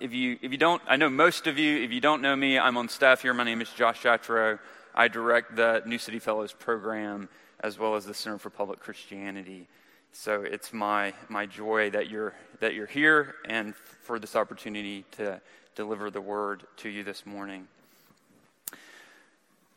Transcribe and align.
if 0.00 0.12
you 0.12 0.38
if 0.42 0.52
you 0.52 0.58
don't, 0.58 0.82
I 0.86 0.96
know 0.96 1.08
most 1.08 1.46
of 1.46 1.58
you. 1.58 1.82
If 1.82 1.92
you 1.92 2.00
don't 2.00 2.22
know 2.22 2.36
me, 2.36 2.58
I'm 2.58 2.76
on 2.76 2.88
staff 2.88 3.22
here. 3.22 3.32
My 3.32 3.44
name 3.44 3.60
is 3.60 3.70
Josh 3.70 4.02
Chatraw. 4.02 4.58
I 4.94 5.08
direct 5.08 5.56
the 5.56 5.82
New 5.86 5.98
City 5.98 6.18
Fellows 6.18 6.52
program 6.52 7.28
as 7.60 7.78
well 7.78 7.94
as 7.94 8.04
the 8.04 8.14
Center 8.14 8.38
for 8.38 8.50
Public 8.50 8.80
Christianity. 8.80 9.66
So 10.12 10.42
it's 10.42 10.72
my 10.72 11.14
my 11.28 11.46
joy 11.46 11.90
that 11.90 12.10
you're 12.10 12.34
that 12.60 12.74
you're 12.74 12.86
here 12.86 13.34
and 13.46 13.74
for 14.02 14.18
this 14.18 14.36
opportunity 14.36 15.04
to 15.12 15.40
deliver 15.74 16.10
the 16.10 16.20
word 16.20 16.64
to 16.78 16.88
you 16.88 17.02
this 17.02 17.26
morning. 17.26 17.68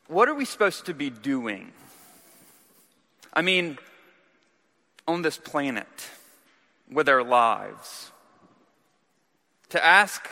What 0.08 0.28
are 0.28 0.34
we 0.34 0.46
supposed 0.46 0.86
to 0.88 0.94
be 0.94 1.10
doing? 1.10 1.72
I 3.34 3.42
mean, 3.42 3.78
on 5.08 5.22
this 5.22 5.38
planet 5.38 6.10
with 6.92 7.08
our 7.08 7.24
lives. 7.24 8.12
To 9.70 9.84
ask 9.84 10.28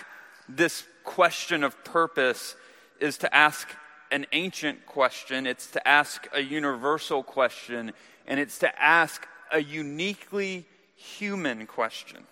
this 0.50 0.84
question 1.04 1.64
of 1.64 1.84
purpose 1.84 2.56
is 3.00 3.18
to 3.20 3.36
ask 3.36 3.70
an 4.12 4.26
ancient 4.32 4.86
question, 4.86 5.46
it's 5.46 5.68
to 5.72 5.88
ask 5.88 6.28
a 6.34 6.42
universal 6.42 7.24
question, 7.24 7.92
and 8.26 8.40
it's 8.40 8.60
to 8.60 8.82
ask 8.82 9.28
a 9.52 9.62
uniquely 9.62 10.66
human 10.96 11.68
question. 11.68 12.24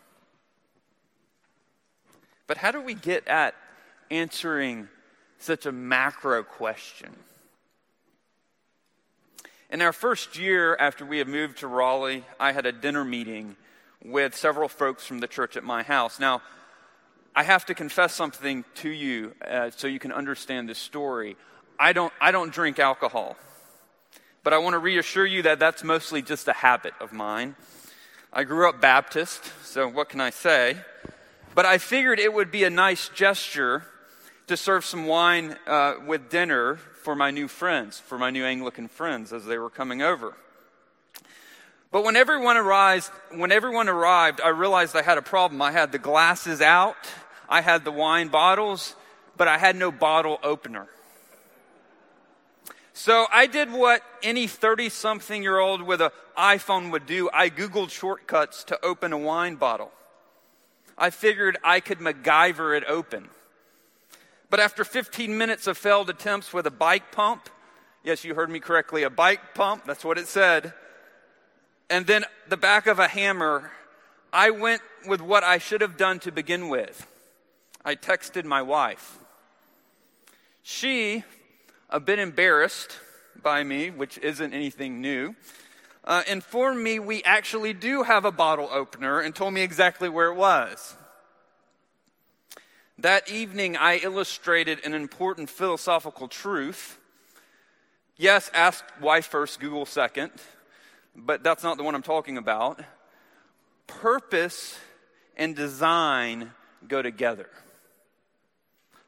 But 2.47 2.57
how 2.57 2.71
do 2.71 2.81
we 2.81 2.93
get 2.93 3.27
at 3.27 3.55
answering 4.09 4.87
such 5.37 5.65
a 5.65 5.71
macro 5.71 6.43
question? 6.43 7.15
In 9.69 9.81
our 9.81 9.93
first 9.93 10.37
year 10.37 10.75
after 10.77 11.05
we 11.05 11.17
had 11.17 11.27
moved 11.27 11.59
to 11.59 11.67
Raleigh, 11.67 12.23
I 12.39 12.51
had 12.51 12.65
a 12.65 12.71
dinner 12.71 13.03
meeting 13.03 13.55
with 14.03 14.35
several 14.35 14.69
folks 14.69 15.05
from 15.05 15.19
the 15.19 15.27
church 15.27 15.57
at 15.57 15.63
my 15.63 15.83
house. 15.83 16.19
Now, 16.19 16.41
I 17.35 17.43
have 17.43 17.65
to 17.65 17.75
confess 17.75 18.13
something 18.13 18.63
to 18.75 18.89
you 18.89 19.35
uh, 19.45 19.69
so 19.75 19.87
you 19.87 19.99
can 19.99 20.13
understand 20.13 20.69
this 20.69 20.79
story. 20.79 21.35
I 21.77 21.91
don't, 21.91 22.13
I 22.21 22.31
don't 22.31 22.53
drink 22.53 22.79
alcohol, 22.79 23.35
but 24.43 24.53
I 24.53 24.57
want 24.59 24.73
to 24.73 24.79
reassure 24.79 25.25
you 25.25 25.41
that 25.41 25.59
that's 25.59 25.83
mostly 25.83 26.21
just 26.21 26.47
a 26.47 26.53
habit 26.53 26.93
of 27.01 27.11
mine. 27.11 27.57
I 28.31 28.45
grew 28.45 28.69
up 28.69 28.79
Baptist, 28.79 29.43
so 29.63 29.85
what 29.87 30.07
can 30.07 30.21
I 30.21 30.29
say? 30.29 30.77
But 31.53 31.65
I 31.65 31.77
figured 31.77 32.19
it 32.19 32.33
would 32.33 32.51
be 32.51 32.63
a 32.63 32.69
nice 32.69 33.09
gesture 33.09 33.83
to 34.47 34.55
serve 34.55 34.85
some 34.85 35.05
wine 35.05 35.57
uh, 35.67 35.95
with 36.07 36.29
dinner 36.29 36.75
for 36.75 37.15
my 37.15 37.31
new 37.31 37.49
friends, 37.49 37.99
for 37.99 38.17
my 38.17 38.29
new 38.29 38.45
Anglican 38.45 38.87
friends 38.87 39.33
as 39.33 39.45
they 39.45 39.57
were 39.57 39.69
coming 39.69 40.01
over. 40.01 40.35
But 41.91 42.03
when 42.03 42.15
everyone 42.15 42.57
arrived, 42.57 43.09
when 43.31 43.51
everyone 43.51 43.87
arrived, 43.89 44.41
I 44.41 44.49
realized 44.49 44.95
I 44.95 45.01
had 45.01 45.17
a 45.17 45.21
problem. 45.21 45.61
I 45.61 45.71
had 45.71 45.91
the 45.91 45.97
glasses 45.97 46.59
out, 46.59 46.97
I 47.49 47.61
had 47.61 47.85
the 47.85 47.91
wine 47.91 48.29
bottles, 48.29 48.95
but 49.37 49.47
I 49.47 49.57
had 49.57 49.75
no 49.75 49.91
bottle 49.91 50.39
opener. 50.43 50.87
So 52.93 53.27
I 53.31 53.47
did 53.47 53.71
what 53.71 54.01
any 54.23 54.47
30 54.47 54.89
something 54.89 55.43
year 55.43 55.59
old 55.59 55.81
with 55.81 56.01
an 56.01 56.11
iPhone 56.37 56.91
would 56.91 57.05
do. 57.05 57.29
I 57.33 57.49
Googled 57.49 57.89
shortcuts 57.89 58.63
to 58.65 58.83
open 58.83 59.11
a 59.11 59.17
wine 59.17 59.55
bottle. 59.55 59.91
I 60.97 61.09
figured 61.09 61.57
I 61.63 61.81
could 61.81 61.99
MacGyver 61.99 62.77
it 62.77 62.85
open. 62.87 63.29
But 64.49 64.61
after 64.61 64.85
15 64.85 65.37
minutes 65.37 65.67
of 65.67 65.77
failed 65.77 66.09
attempts 66.09 66.53
with 66.53 66.65
a 66.67 66.71
bike 66.71 67.11
pump, 67.11 67.49
yes, 68.03 68.23
you 68.23 68.35
heard 68.35 68.49
me 68.49 68.59
correctly, 68.59 69.03
a 69.03 69.09
bike 69.09 69.53
pump, 69.53 69.85
that's 69.85 70.05
what 70.05 70.17
it 70.17 70.27
said, 70.27 70.73
and 71.89 72.07
then 72.07 72.23
the 72.47 72.57
back 72.57 72.87
of 72.87 72.99
a 72.99 73.07
hammer, 73.07 73.71
I 74.31 74.51
went 74.51 74.81
with 75.05 75.21
what 75.21 75.43
I 75.43 75.57
should 75.57 75.81
have 75.81 75.97
done 75.97 76.19
to 76.19 76.31
begin 76.31 76.69
with. 76.69 77.05
I 77.87 77.93
texted 77.95 78.45
my 78.45 78.63
wife. 78.63 79.19
She, 80.63 81.23
a 81.87 81.99
bit 81.99 82.17
embarrassed 82.17 82.97
by 83.43 83.63
me, 83.63 83.91
which 83.91 84.17
isn't 84.17 84.53
anything 84.53 85.01
new, 85.01 85.35
uh, 86.03 86.23
informed 86.27 86.81
me 86.81 86.97
we 86.97 87.21
actually 87.23 87.73
do 87.73 88.01
have 88.01 88.25
a 88.25 88.31
bottle 88.31 88.67
opener 88.71 89.19
and 89.19 89.35
told 89.35 89.53
me 89.53 89.61
exactly 89.61 90.09
where 90.09 90.31
it 90.31 90.35
was. 90.35 90.95
That 92.97 93.29
evening, 93.29 93.77
I 93.77 93.97
illustrated 93.97 94.83
an 94.83 94.95
important 94.95 95.51
philosophical 95.51 96.27
truth. 96.27 96.97
Yes, 98.17 98.49
ask 98.51 98.83
why 98.99 99.21
first, 99.21 99.59
Google 99.59 99.85
second, 99.85 100.31
but 101.15 101.43
that's 101.43 101.61
not 101.61 101.77
the 101.77 101.83
one 101.83 101.93
I'm 101.93 102.01
talking 102.01 102.37
about. 102.37 102.83
Purpose 103.85 104.75
and 105.37 105.55
design 105.55 106.51
go 106.87 107.03
together. 107.03 107.49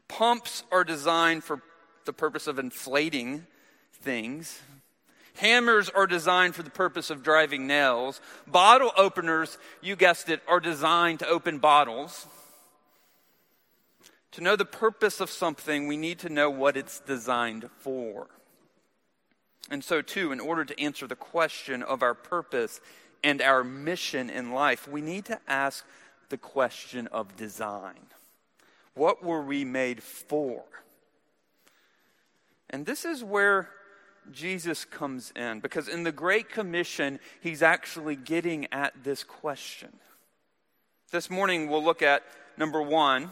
Pumps 0.07 0.63
are 0.71 0.83
designed 0.83 1.43
for 1.43 1.61
the 2.05 2.13
purpose 2.13 2.47
of 2.47 2.59
inflating 2.59 3.45
things. 3.93 4.61
Hammers 5.35 5.89
are 5.89 6.07
designed 6.07 6.55
for 6.55 6.63
the 6.63 6.71
purpose 6.71 7.09
of 7.09 7.21
driving 7.21 7.67
nails. 7.67 8.21
Bottle 8.47 8.91
openers, 8.97 9.57
you 9.81 9.95
guessed 9.95 10.29
it, 10.29 10.41
are 10.47 10.59
designed 10.59 11.19
to 11.19 11.27
open 11.27 11.59
bottles. 11.59 12.25
To 14.31 14.41
know 14.41 14.55
the 14.55 14.65
purpose 14.65 15.19
of 15.19 15.29
something, 15.29 15.87
we 15.87 15.97
need 15.97 16.19
to 16.19 16.29
know 16.29 16.49
what 16.49 16.77
it's 16.77 16.99
designed 17.01 17.69
for. 17.79 18.27
And 19.69 19.83
so, 19.83 20.01
too, 20.01 20.31
in 20.31 20.39
order 20.39 20.63
to 20.65 20.79
answer 20.79 21.07
the 21.07 21.15
question 21.15 21.83
of 21.83 22.01
our 22.01 22.13
purpose 22.13 22.79
and 23.23 23.41
our 23.41 23.63
mission 23.63 24.29
in 24.29 24.51
life, 24.51 24.87
we 24.87 25.01
need 25.01 25.25
to 25.25 25.39
ask 25.47 25.85
the 26.29 26.37
question 26.37 27.07
of 27.07 27.35
design. 27.35 28.07
What 28.97 29.23
were 29.23 29.43
we 29.43 29.63
made 29.63 30.01
for? 30.01 30.63
And 32.69 32.85
this 32.85 33.05
is 33.05 33.23
where 33.23 33.69
Jesus 34.31 34.83
comes 34.85 35.31
in, 35.35 35.59
because 35.59 35.87
in 35.87 36.03
the 36.03 36.11
Great 36.11 36.49
Commission, 36.49 37.19
he's 37.39 37.61
actually 37.61 38.15
getting 38.15 38.67
at 38.73 39.03
this 39.03 39.23
question. 39.23 39.89
This 41.11 41.29
morning, 41.29 41.69
we'll 41.69 41.83
look 41.83 42.01
at 42.01 42.23
number 42.57 42.81
one, 42.81 43.29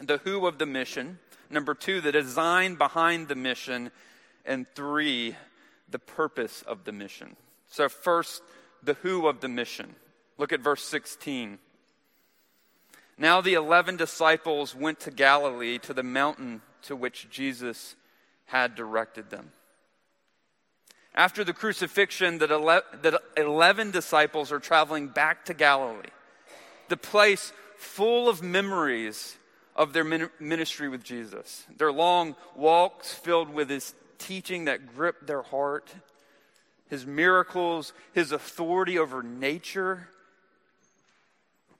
the 0.00 0.18
who 0.18 0.46
of 0.46 0.58
the 0.58 0.66
mission. 0.66 1.18
Number 1.50 1.74
two, 1.74 2.00
the 2.00 2.12
design 2.12 2.76
behind 2.76 3.28
the 3.28 3.34
mission. 3.34 3.90
And 4.46 4.66
three, 4.74 5.36
the 5.90 5.98
purpose 5.98 6.62
of 6.62 6.84
the 6.84 6.92
mission. 6.92 7.36
So, 7.68 7.88
first, 7.88 8.42
the 8.82 8.94
who 8.94 9.26
of 9.26 9.40
the 9.40 9.48
mission. 9.48 9.96
Look 10.38 10.52
at 10.52 10.60
verse 10.60 10.82
16. 10.84 11.58
Now 13.20 13.42
the 13.42 13.52
eleven 13.52 13.96
disciples 13.96 14.74
went 14.74 14.98
to 15.00 15.10
Galilee, 15.10 15.78
to 15.80 15.92
the 15.92 16.02
mountain 16.02 16.62
to 16.84 16.96
which 16.96 17.28
Jesus 17.30 17.94
had 18.46 18.74
directed 18.74 19.28
them. 19.28 19.52
After 21.14 21.44
the 21.44 21.52
crucifixion, 21.52 22.38
the 22.38 23.20
eleven 23.36 23.90
disciples 23.90 24.50
are 24.50 24.58
traveling 24.58 25.08
back 25.08 25.44
to 25.44 25.54
Galilee, 25.54 26.08
the 26.88 26.96
place 26.96 27.52
full 27.76 28.26
of 28.26 28.42
memories 28.42 29.36
of 29.76 29.92
their 29.92 30.04
ministry 30.04 30.88
with 30.88 31.04
Jesus. 31.04 31.66
Their 31.76 31.92
long 31.92 32.36
walks 32.56 33.12
filled 33.12 33.52
with 33.52 33.68
his 33.68 33.94
teaching 34.18 34.64
that 34.64 34.96
gripped 34.96 35.26
their 35.26 35.42
heart, 35.42 35.92
his 36.88 37.04
miracles, 37.04 37.92
his 38.14 38.32
authority 38.32 38.98
over 38.98 39.22
nature, 39.22 40.08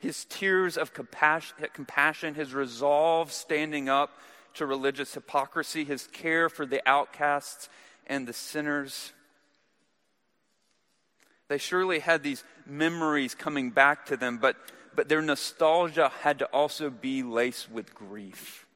his 0.01 0.25
tears 0.25 0.77
of 0.77 0.93
compassion, 0.93 2.35
his 2.35 2.53
resolve 2.53 3.33
standing 3.33 3.89
up 3.89 4.11
to 4.55 4.67
religious 4.67 5.15
hypocrisy, 5.15 5.85
his 5.85 6.09
care 6.09 6.49
for 6.49 6.67
the 6.67 6.83
outcasts 6.89 7.69
and 8.09 8.27
the 8.27 8.33
sinners. 8.33 9.13
They 11.47 11.59
surely 11.59 12.01
had 12.01 12.25
these 12.25 12.43
memories 12.67 13.35
coming 13.35 13.71
back 13.71 14.07
to 14.07 14.17
them, 14.17 14.39
but 14.39 14.57
but 14.95 15.09
their 15.09 15.23
nostalgia 15.23 16.11
had 16.21 16.39
to 16.41 16.47
also 16.47 16.91
be 16.91 17.23
laced 17.23 17.71
with 17.71 17.95
grief. 17.95 18.67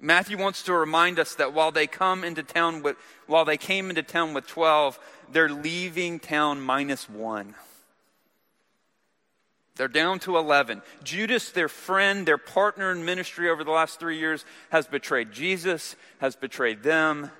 Matthew 0.00 0.36
wants 0.36 0.62
to 0.64 0.74
remind 0.74 1.18
us 1.18 1.36
that 1.36 1.54
while 1.54 1.72
they 1.72 1.86
come 1.86 2.22
into 2.22 2.42
town 2.42 2.82
with, 2.82 2.96
while 3.26 3.44
they 3.44 3.56
came 3.56 3.88
into 3.88 4.02
town 4.02 4.34
with 4.34 4.46
12, 4.46 4.98
they're 5.32 5.48
leaving 5.48 6.20
town 6.20 6.60
minus 6.60 7.08
one. 7.08 7.54
They're 9.76 9.88
down 9.88 10.18
to 10.20 10.38
11. 10.38 10.82
Judas, 11.04 11.50
their 11.50 11.68
friend, 11.68 12.26
their 12.26 12.38
partner 12.38 12.90
in 12.90 13.04
ministry 13.04 13.50
over 13.50 13.62
the 13.62 13.70
last 13.70 14.00
three 14.00 14.18
years, 14.18 14.44
has 14.70 14.86
betrayed 14.86 15.32
Jesus, 15.32 15.96
has 16.18 16.34
betrayed 16.34 16.82
them, 16.82 17.30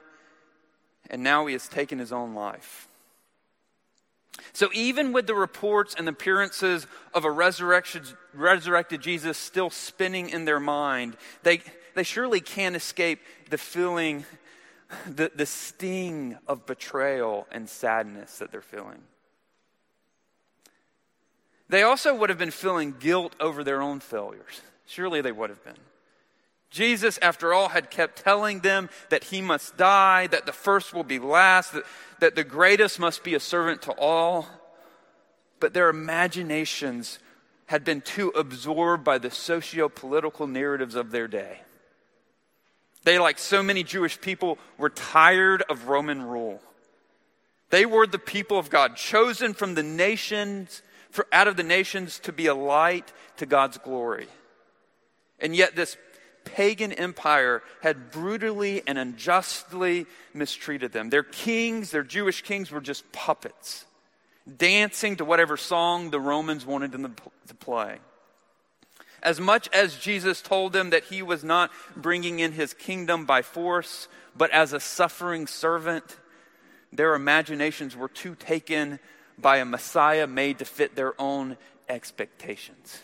and 1.08 1.22
now 1.22 1.46
he 1.46 1.54
has 1.54 1.66
taken 1.66 1.98
his 1.98 2.12
own 2.12 2.34
life. 2.34 2.88
So, 4.52 4.68
even 4.74 5.12
with 5.12 5.26
the 5.26 5.34
reports 5.34 5.94
and 5.96 6.08
appearances 6.08 6.86
of 7.14 7.24
a 7.24 7.30
resurrected 7.30 9.00
Jesus 9.00 9.38
still 9.38 9.70
spinning 9.70 10.28
in 10.28 10.44
their 10.44 10.60
mind, 10.60 11.16
they, 11.42 11.62
they 11.94 12.02
surely 12.02 12.40
can't 12.40 12.76
escape 12.76 13.20
the 13.48 13.56
feeling, 13.58 14.26
the, 15.06 15.32
the 15.34 15.46
sting 15.46 16.36
of 16.46 16.66
betrayal 16.66 17.46
and 17.50 17.66
sadness 17.66 18.38
that 18.38 18.52
they're 18.52 18.60
feeling. 18.60 19.02
They 21.68 21.82
also 21.82 22.14
would 22.14 22.30
have 22.30 22.38
been 22.38 22.50
feeling 22.50 22.94
guilt 22.98 23.34
over 23.40 23.64
their 23.64 23.82
own 23.82 24.00
failures. 24.00 24.60
Surely 24.86 25.20
they 25.20 25.32
would 25.32 25.50
have 25.50 25.64
been. 25.64 25.74
Jesus, 26.70 27.18
after 27.22 27.52
all, 27.52 27.68
had 27.68 27.90
kept 27.90 28.22
telling 28.22 28.60
them 28.60 28.90
that 29.08 29.24
he 29.24 29.40
must 29.40 29.76
die, 29.76 30.26
that 30.28 30.46
the 30.46 30.52
first 30.52 30.92
will 30.92 31.04
be 31.04 31.18
last, 31.18 31.72
that, 31.72 31.84
that 32.20 32.34
the 32.34 32.44
greatest 32.44 32.98
must 32.98 33.24
be 33.24 33.34
a 33.34 33.40
servant 33.40 33.82
to 33.82 33.92
all. 33.92 34.46
But 35.58 35.74
their 35.74 35.88
imaginations 35.88 37.18
had 37.66 37.84
been 37.84 38.00
too 38.00 38.28
absorbed 38.30 39.04
by 39.04 39.18
the 39.18 39.30
socio 39.30 39.88
political 39.88 40.46
narratives 40.46 40.94
of 40.94 41.10
their 41.10 41.26
day. 41.26 41.60
They, 43.04 43.18
like 43.18 43.38
so 43.38 43.62
many 43.62 43.82
Jewish 43.82 44.20
people, 44.20 44.58
were 44.78 44.90
tired 44.90 45.62
of 45.68 45.88
Roman 45.88 46.22
rule. 46.22 46.60
They 47.70 47.86
were 47.86 48.06
the 48.06 48.18
people 48.18 48.58
of 48.58 48.70
God, 48.70 48.96
chosen 48.96 49.54
from 49.54 49.74
the 49.74 49.82
nations, 49.82 50.82
for, 51.10 51.26
out 51.32 51.48
of 51.48 51.56
the 51.56 51.62
nations 51.62 52.18
to 52.20 52.32
be 52.32 52.46
a 52.46 52.54
light 52.54 53.12
to 53.38 53.46
God's 53.46 53.78
glory. 53.78 54.28
And 55.38 55.54
yet, 55.54 55.76
this 55.76 55.96
pagan 56.44 56.92
empire 56.92 57.62
had 57.82 58.10
brutally 58.10 58.82
and 58.86 58.96
unjustly 58.96 60.06
mistreated 60.32 60.92
them. 60.92 61.10
Their 61.10 61.22
kings, 61.22 61.90
their 61.90 62.04
Jewish 62.04 62.42
kings, 62.42 62.70
were 62.70 62.80
just 62.80 63.10
puppets, 63.12 63.84
dancing 64.56 65.16
to 65.16 65.24
whatever 65.24 65.56
song 65.56 66.10
the 66.10 66.20
Romans 66.20 66.64
wanted 66.64 66.92
them 66.92 67.14
to 67.48 67.54
play. 67.54 67.98
As 69.22 69.40
much 69.40 69.68
as 69.72 69.96
Jesus 69.96 70.40
told 70.40 70.72
them 70.72 70.90
that 70.90 71.04
he 71.04 71.20
was 71.20 71.42
not 71.42 71.70
bringing 71.96 72.38
in 72.38 72.52
his 72.52 72.72
kingdom 72.72 73.26
by 73.26 73.42
force, 73.42 74.08
but 74.36 74.50
as 74.52 74.72
a 74.72 74.80
suffering 74.80 75.46
servant, 75.46 76.16
their 76.92 77.14
imaginations 77.14 77.96
were 77.96 78.08
too 78.08 78.34
taken 78.36 79.00
by 79.38 79.58
a 79.58 79.64
Messiah 79.64 80.26
made 80.26 80.58
to 80.58 80.64
fit 80.64 80.96
their 80.96 81.20
own 81.20 81.56
expectations. 81.88 83.00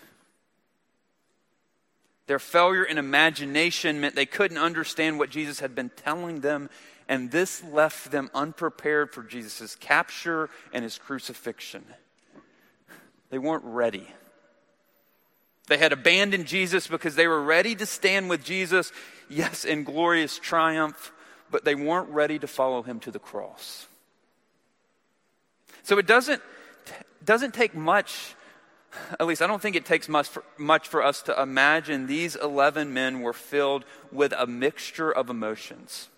Their 2.26 2.38
failure 2.38 2.84
in 2.84 2.98
imagination 2.98 4.00
meant 4.00 4.14
they 4.14 4.26
couldn't 4.26 4.58
understand 4.58 5.18
what 5.18 5.30
Jesus 5.30 5.60
had 5.60 5.74
been 5.74 5.90
telling 5.90 6.40
them, 6.40 6.70
and 7.08 7.30
this 7.30 7.62
left 7.64 8.10
them 8.10 8.30
unprepared 8.32 9.12
for 9.12 9.22
Jesus' 9.22 9.74
capture 9.74 10.48
and 10.72 10.84
his 10.84 10.98
crucifixion. 10.98 11.84
They 13.30 13.38
weren't 13.38 13.64
ready. 13.64 14.06
They 15.68 15.78
had 15.78 15.92
abandoned 15.92 16.46
Jesus 16.46 16.86
because 16.86 17.14
they 17.14 17.26
were 17.26 17.42
ready 17.42 17.74
to 17.74 17.86
stand 17.86 18.30
with 18.30 18.44
Jesus, 18.44 18.92
yes, 19.28 19.64
in 19.64 19.84
glorious 19.84 20.38
triumph, 20.38 21.12
but 21.50 21.64
they 21.64 21.74
weren't 21.74 22.08
ready 22.08 22.38
to 22.38 22.46
follow 22.46 22.82
him 22.82 23.00
to 23.00 23.10
the 23.10 23.18
cross. 23.18 23.86
So 25.82 25.98
it 25.98 26.06
doesn't, 26.06 26.42
doesn't 27.24 27.54
take 27.54 27.74
much 27.74 28.34
at 29.18 29.26
least 29.26 29.42
I 29.42 29.46
don't 29.46 29.62
think 29.62 29.76
it 29.76 29.84
takes 29.84 30.08
much 30.08 30.28
for, 30.28 30.44
much 30.58 30.88
for 30.88 31.02
us 31.02 31.22
to 31.22 31.40
imagine 31.40 32.06
these 32.06 32.36
11 32.36 32.92
men 32.92 33.20
were 33.20 33.32
filled 33.32 33.84
with 34.10 34.32
a 34.36 34.46
mixture 34.46 35.10
of 35.10 35.30
emotions. 35.30 36.08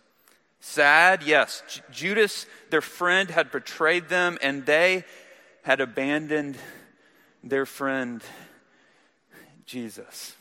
Sad, 0.60 1.22
yes. 1.22 1.62
J- 1.68 1.82
Judas, 1.92 2.46
their 2.70 2.80
friend, 2.80 3.30
had 3.30 3.50
betrayed 3.50 4.08
them, 4.08 4.38
and 4.42 4.66
they 4.66 5.04
had 5.62 5.80
abandoned 5.80 6.56
their 7.42 7.66
friend 7.66 8.22
Jesus. 9.66 10.34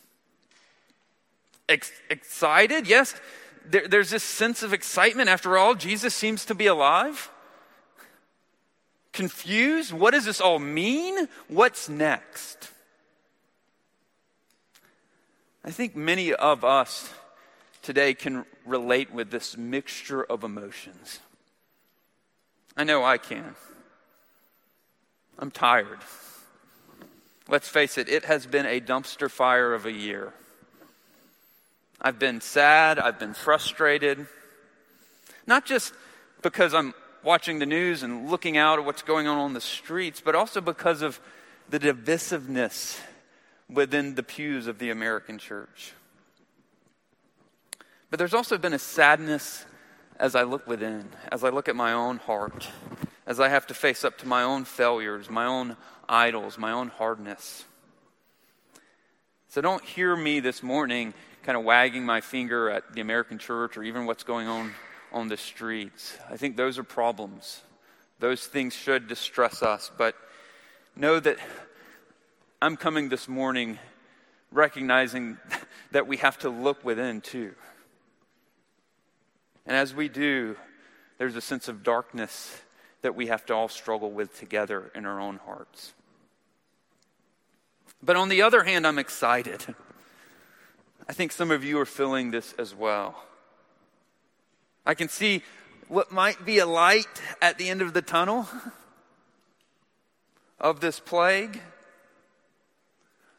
Ex- 1.70 1.92
excited, 2.10 2.88
yes. 2.88 3.16
There, 3.66 3.88
there's 3.88 4.10
this 4.10 4.24
sense 4.24 4.64
of 4.64 4.74
excitement. 4.74 5.30
After 5.30 5.58
all, 5.58 5.75
Jesus 5.75 6.14
seems 6.14 6.46
to 6.46 6.56
be 6.56 6.68
alive. 6.68 7.30
Confused? 9.13 9.94
What 9.94 10.12
does 10.12 10.25
this 10.25 10.42
all 10.42 10.60
mean? 10.60 11.27
What's 11.48 11.88
next? 11.88 12.71
I 15.63 15.71
think 15.71 15.95
many 15.95 16.33
of 16.33 16.65
us 16.65 17.13
today 17.83 18.15
can 18.15 18.45
relate 18.65 19.13
with 19.13 19.30
this 19.30 19.56
mixture 19.56 20.24
of 20.24 20.44
emotions. 20.44 21.19
I 22.75 22.83
know 22.83 23.04
I 23.04 23.18
can. 23.18 23.56
I'm 25.38 25.51
tired. 25.51 26.00
Let's 27.48 27.69
face 27.69 27.98
it, 27.98 28.10
it 28.10 28.25
has 28.25 28.45
been 28.45 28.65
a 28.65 28.81
dumpster 28.81 29.30
fire 29.30 29.74
of 29.74 29.86
a 29.86 29.92
year. 29.92 30.33
I've 32.01 32.19
been 32.19 32.42
sad, 32.42 33.00
I've 33.00 33.19
been 33.19 33.33
frustrated, 33.33 34.27
not 35.45 35.65
just 35.65 35.94
because 36.42 36.74
I'm 36.74 36.94
watching 37.24 37.60
the 37.60 37.66
news 37.66 38.04
and 38.04 38.30
looking 38.30 38.58
out 38.58 38.80
at 38.80 38.86
what's 38.86 39.02
going 39.02 39.28
on 39.28 39.38
on 39.38 39.54
the 39.54 39.62
streets, 39.62 40.22
but 40.24 40.36
also 40.36 40.62
because 40.62 41.02
of 41.02 41.20
the 41.70 41.80
divisiveness 41.80 43.00
within 43.70 44.16
the 44.16 44.24
pews 44.24 44.68
of 44.68 44.80
the 44.80 44.90
American 44.90 45.38
church. 45.38 45.94
But 48.10 48.20
there's 48.20 48.34
also 48.34 48.58
been 48.58 48.74
a 48.74 48.80
sadness 48.80 49.66
as 50.20 50.36
I 50.36 50.44
look 50.44 50.68
within, 50.68 51.10
as 51.31 51.44
I 51.44 51.50
look 51.50 51.68
at 51.68 51.75
my 51.75 51.94
own 51.94 52.18
heart, 52.18 52.68
as 53.25 53.40
I 53.40 53.50
have 53.50 53.66
to 53.68 53.74
face 53.74 54.04
up 54.04 54.18
to 54.20 54.28
my 54.28 54.44
own 54.44 54.66
failures, 54.66 55.30
my 55.30 55.46
own 55.46 55.78
idols, 56.08 56.58
my 56.58 56.72
own 56.72 56.90
hardness. 56.90 57.66
So 59.50 59.62
don't 59.62 59.84
hear 59.84 60.16
me 60.16 60.40
this 60.40 60.62
morning 60.62 61.14
kind 61.44 61.58
of 61.58 61.64
wagging 61.64 62.06
my 62.06 62.22
finger 62.22 62.70
at 62.70 62.94
the 62.94 63.02
American 63.02 63.38
church 63.38 63.78
or 63.78 63.84
even 63.84 64.06
what's 64.06 64.24
going 64.24 64.48
on 64.48 64.74
on 65.13 65.27
the 65.27 65.38
streets. 65.38 66.18
I 66.30 66.38
think 66.38 66.57
those 66.57 66.77
are 66.77 66.83
problems. 66.83 67.62
Those 68.19 68.45
things 68.45 68.74
should 68.74 69.07
distress 69.07 69.62
us, 69.62 69.92
but 69.98 70.15
know 70.95 71.19
that 71.19 71.38
I'm 72.62 72.77
coming 72.77 73.10
this 73.10 73.27
morning 73.27 73.80
recognizing 74.51 75.38
that 75.92 76.07
we 76.07 76.18
have 76.18 76.38
to 76.39 76.50
look 76.50 76.83
within 76.83 77.21
too. 77.21 77.54
And 79.65 79.75
as 79.75 79.94
we 79.94 80.10
do, 80.10 80.57
there's 81.18 81.36
a 81.36 81.42
sense 81.42 81.68
of 81.68 81.83
darkness 81.83 82.62
that 83.01 83.15
we 83.15 83.27
have 83.27 83.45
to 83.45 83.54
all 83.54 83.68
struggle 83.68 84.12
with 84.12 84.38
together 84.39 84.92
in 84.95 85.06
our 85.06 85.19
own 85.19 85.38
hearts. 85.45 85.94
But 88.01 88.15
on 88.15 88.30
the 88.30 88.42
other 88.42 88.63
hand, 88.63 88.86
I'm 88.86 89.00
excited. 89.00 89.63
I 91.07 91.13
think 91.13 91.31
some 91.31 91.51
of 91.51 91.63
you 91.63 91.80
are 91.80 91.86
feeling 91.86 92.31
this 92.31 92.54
as 92.57 92.74
well. 92.74 93.24
I 94.86 94.94
can 94.94 95.10
see 95.10 95.44
what 95.88 96.12
might 96.12 96.46
be 96.46 96.60
a 96.60 96.66
light 96.66 97.22
at 97.42 97.58
the 97.58 97.70
end 97.70 97.82
of 97.82 97.94
the 97.94 98.02
tunnel 98.02 98.48
of 100.60 100.80
this 100.80 101.00
plague. 101.00 101.62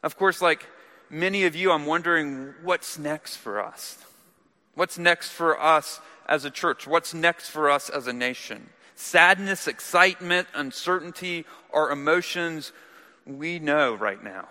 Of 0.03 0.17
course, 0.17 0.41
like 0.41 0.67
many 1.11 1.45
of 1.45 1.55
you, 1.55 1.73
I'm 1.73 1.87
wondering 1.87 2.55
what's 2.63 2.99
next 2.99 3.37
for 3.37 3.63
us? 3.63 3.99
What's 4.75 4.99
next 4.99 5.31
for 5.31 5.61
us 5.61 6.01
as 6.27 6.45
a 6.45 6.51
church? 6.51 6.87
What's 6.87 7.15
next 7.15 7.51
for 7.51 7.71
us 7.71 7.89
as 7.89 8.07
a 8.07 8.13
nation? 8.13 8.71
Sadness, 8.95 9.67
excitement, 9.67 10.49
uncertainty 10.55 11.45
are 11.73 11.91
emotions 11.91 12.73
we 13.27 13.59
know 13.59 13.95
right 13.95 14.23
now. 14.23 14.49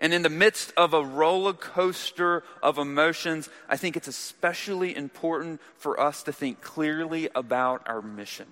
And 0.00 0.14
in 0.14 0.22
the 0.22 0.30
midst 0.30 0.72
of 0.76 0.94
a 0.94 1.04
roller 1.04 1.52
coaster 1.52 2.42
of 2.62 2.78
emotions, 2.78 3.50
I 3.68 3.76
think 3.76 3.96
it's 3.96 4.08
especially 4.08 4.96
important 4.96 5.60
for 5.76 6.00
us 6.00 6.22
to 6.22 6.32
think 6.32 6.62
clearly 6.62 7.28
about 7.34 7.82
our 7.86 8.00
mission. 8.00 8.46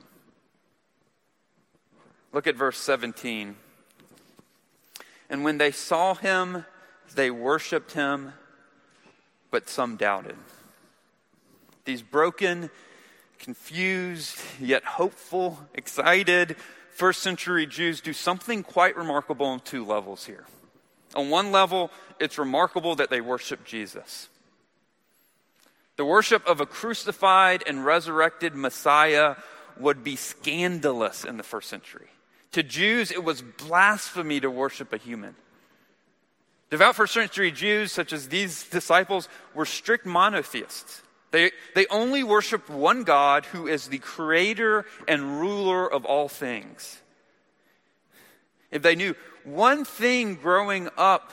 Look 2.33 2.47
at 2.47 2.55
verse 2.55 2.79
17. 2.79 3.57
And 5.31 5.45
when 5.45 5.57
they 5.57 5.71
saw 5.71 6.15
him, 6.15 6.67
they 7.15 7.31
worshiped 7.31 7.93
him, 7.93 8.35
but 9.51 9.71
some 9.71 9.97
doubted. 9.97 10.37
These 11.87 12.03
broken, 12.03 12.69
confused, 13.39 14.39
yet 14.61 14.85
hopeful, 14.85 15.59
excited 15.75 16.57
first 16.91 17.23
century 17.23 17.65
Jews 17.65 18.01
do 18.01 18.13
something 18.13 18.65
quite 18.65 18.97
remarkable 18.97 19.47
on 19.47 19.61
two 19.61 19.85
levels 19.85 20.27
here. 20.27 20.45
On 21.19 21.31
one 21.31 21.51
level, 21.51 21.91
it's 22.21 22.39
remarkable 22.39 22.95
that 22.95 23.11
they 23.11 23.21
worship 23.21 23.65
Jesus. 23.65 24.29
The 25.97 26.05
worship 26.05 26.47
of 26.47 26.61
a 26.61 26.67
crucified 26.67 27.65
and 27.67 27.85
resurrected 27.85 28.55
Messiah 28.55 29.35
would 29.81 30.05
be 30.05 30.15
scandalous 30.15 31.25
in 31.25 31.37
the 31.37 31.43
first 31.43 31.69
century. 31.69 32.07
To 32.53 32.63
Jews, 32.63 33.11
it 33.11 33.25
was 33.25 33.43
blasphemy 33.43 34.39
to 34.39 34.49
worship 34.49 34.93
a 34.93 34.97
human. 34.97 35.35
Devout 36.71 36.95
first 36.95 37.15
century 37.15 37.51
Jews, 37.51 37.91
such 37.91 38.13
as 38.13 38.29
these 38.29 38.69
disciples, 38.69 39.29
were 39.55 39.67
strict 39.67 40.07
monotheists. 40.07 41.03
They, 41.33 41.51
they 41.75 41.87
only 41.89 42.23
worshiped 42.23 42.71
one 42.71 43.03
God 43.03 43.45
who 43.47 43.67
is 43.67 43.89
the 43.89 43.99
creator 43.99 44.87
and 45.09 45.41
ruler 45.41 45.93
of 45.93 46.05
all 46.05 46.29
things. 46.29 47.03
If 48.71 48.83
they 48.83 48.95
knew 48.95 49.17
one 49.55 49.85
thing 49.85 50.37
growing 50.37 50.89
up 50.97 51.33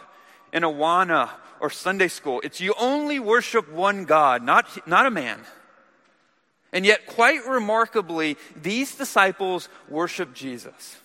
in 0.54 0.64
Awana 0.64 1.30
or 1.60 1.70
Sunday 1.70 2.08
school. 2.08 2.42
It's 2.44 2.62
you 2.62 2.74
only 2.80 3.20
worship 3.20 3.72
one 3.72 4.06
God, 4.06 4.44
not, 4.44 4.88
not 4.88 5.06
a 5.06 5.12
man. 5.12 5.40
And 6.74 6.86
yet, 6.86 7.06
quite 7.06 7.46
remarkably, 7.48 8.38
these 8.62 8.96
disciples 8.96 9.70
worship 9.88 10.34
Jesus. 10.34 10.98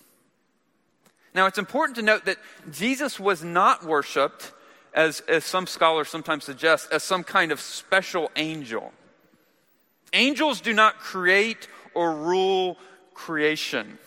Now, 1.34 1.46
it's 1.46 1.58
important 1.58 1.96
to 1.96 2.02
note 2.02 2.24
that 2.24 2.38
Jesus 2.72 3.20
was 3.20 3.44
not 3.44 3.84
worshiped, 3.84 4.52
as, 4.92 5.20
as 5.28 5.44
some 5.44 5.68
scholars 5.68 6.08
sometimes 6.08 6.44
suggest, 6.44 6.90
as 6.90 7.04
some 7.04 7.22
kind 7.22 7.52
of 7.52 7.60
special 7.60 8.30
angel. 8.34 8.92
Angels 10.12 10.60
do 10.60 10.72
not 10.72 10.98
create 10.98 11.68
or 11.94 12.16
rule 12.16 12.76
creation. 13.14 13.98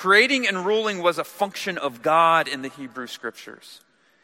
Creating 0.00 0.48
and 0.48 0.64
ruling 0.64 1.02
was 1.02 1.18
a 1.18 1.24
function 1.24 1.76
of 1.76 2.00
God 2.00 2.48
in 2.48 2.62
the 2.62 2.70
Hebrew 2.70 3.06
scriptures. 3.06 3.82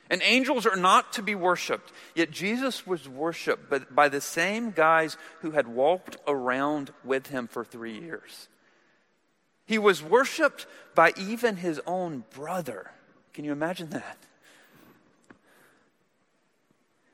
And 0.09 0.23
angels 0.25 0.65
are 0.65 0.75
not 0.75 1.13
to 1.13 1.23
be 1.23 1.35
worshiped. 1.35 1.93
Yet 2.15 2.31
Jesus 2.31 2.87
was 2.87 3.07
worshiped 3.07 3.95
by 3.95 4.09
the 4.09 4.23
same 4.23 4.71
guys 4.71 5.19
who 5.43 5.51
had 5.51 5.69
walked 5.69 6.17
around 6.27 6.95
with 7.05 7.27
him 7.27 7.47
for 7.47 7.63
three 7.63 8.01
years. 8.01 8.49
He 9.67 9.77
was 9.77 10.03
worshiped 10.03 10.67
by 10.95 11.13
even 11.19 11.57
his 11.57 11.79
own 11.87 12.25
brother. 12.35 12.91
Can 13.35 13.45
you 13.45 13.53
imagine 13.53 13.91
that? 13.91 14.17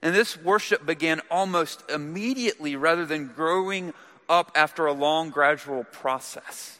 And 0.03 0.15
this 0.15 0.41
worship 0.41 0.87
began 0.87 1.21
almost 1.33 1.83
immediately 1.91 2.77
rather 2.77 3.07
than 3.07 3.27
growing 3.27 3.93
up 4.29 4.53
after 4.55 4.87
a 4.87 4.93
long, 4.93 5.31
gradual 5.31 5.83
process. 5.83 6.79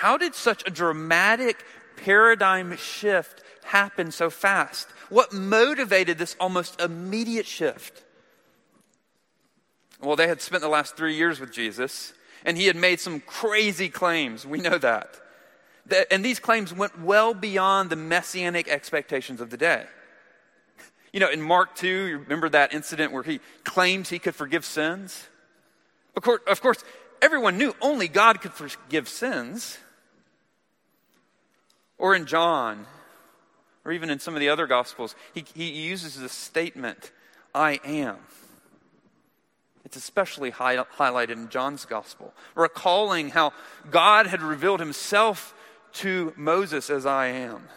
How 0.00 0.16
did 0.16 0.34
such 0.34 0.66
a 0.66 0.70
dramatic 0.70 1.62
paradigm 1.96 2.74
shift 2.78 3.42
happen 3.64 4.10
so 4.12 4.30
fast? 4.30 4.88
What 5.10 5.34
motivated 5.34 6.16
this 6.16 6.36
almost 6.40 6.80
immediate 6.80 7.44
shift? 7.44 8.02
Well, 10.00 10.16
they 10.16 10.26
had 10.26 10.40
spent 10.40 10.62
the 10.62 10.70
last 10.70 10.96
three 10.96 11.16
years 11.16 11.38
with 11.38 11.52
Jesus, 11.52 12.14
and 12.46 12.56
he 12.56 12.66
had 12.66 12.76
made 12.76 12.98
some 12.98 13.20
crazy 13.20 13.90
claims. 13.90 14.46
We 14.46 14.58
know 14.58 14.78
that. 14.78 15.20
And 16.10 16.24
these 16.24 16.40
claims 16.40 16.72
went 16.72 16.98
well 17.02 17.34
beyond 17.34 17.90
the 17.90 17.96
messianic 17.96 18.68
expectations 18.68 19.42
of 19.42 19.50
the 19.50 19.58
day. 19.58 19.84
You 21.12 21.20
know, 21.20 21.28
in 21.28 21.42
Mark 21.42 21.74
2, 21.74 21.86
you 21.86 22.18
remember 22.20 22.48
that 22.48 22.72
incident 22.72 23.12
where 23.12 23.22
he 23.22 23.40
claims 23.64 24.08
he 24.08 24.18
could 24.18 24.34
forgive 24.34 24.64
sins? 24.64 25.28
Of 26.16 26.22
course, 26.22 26.40
of 26.46 26.62
course, 26.62 26.82
everyone 27.20 27.58
knew 27.58 27.74
only 27.82 28.08
God 28.08 28.40
could 28.40 28.54
forgive 28.54 29.06
sins. 29.06 29.76
Or 32.00 32.14
in 32.14 32.24
John, 32.24 32.86
or 33.84 33.92
even 33.92 34.08
in 34.08 34.18
some 34.18 34.34
of 34.34 34.40
the 34.40 34.48
other 34.48 34.66
Gospels, 34.66 35.14
he, 35.34 35.44
he 35.54 35.70
uses 35.70 36.18
the 36.18 36.30
statement, 36.30 37.12
I 37.54 37.78
am. 37.84 38.16
It's 39.84 39.98
especially 39.98 40.48
high, 40.48 40.76
highlighted 40.76 41.32
in 41.32 41.50
John's 41.50 41.84
Gospel, 41.84 42.32
recalling 42.54 43.28
how 43.28 43.52
God 43.90 44.26
had 44.26 44.40
revealed 44.40 44.80
himself 44.80 45.54
to 45.94 46.32
Moses 46.36 46.88
as 46.88 47.04
I 47.04 47.26
am. 47.26 47.68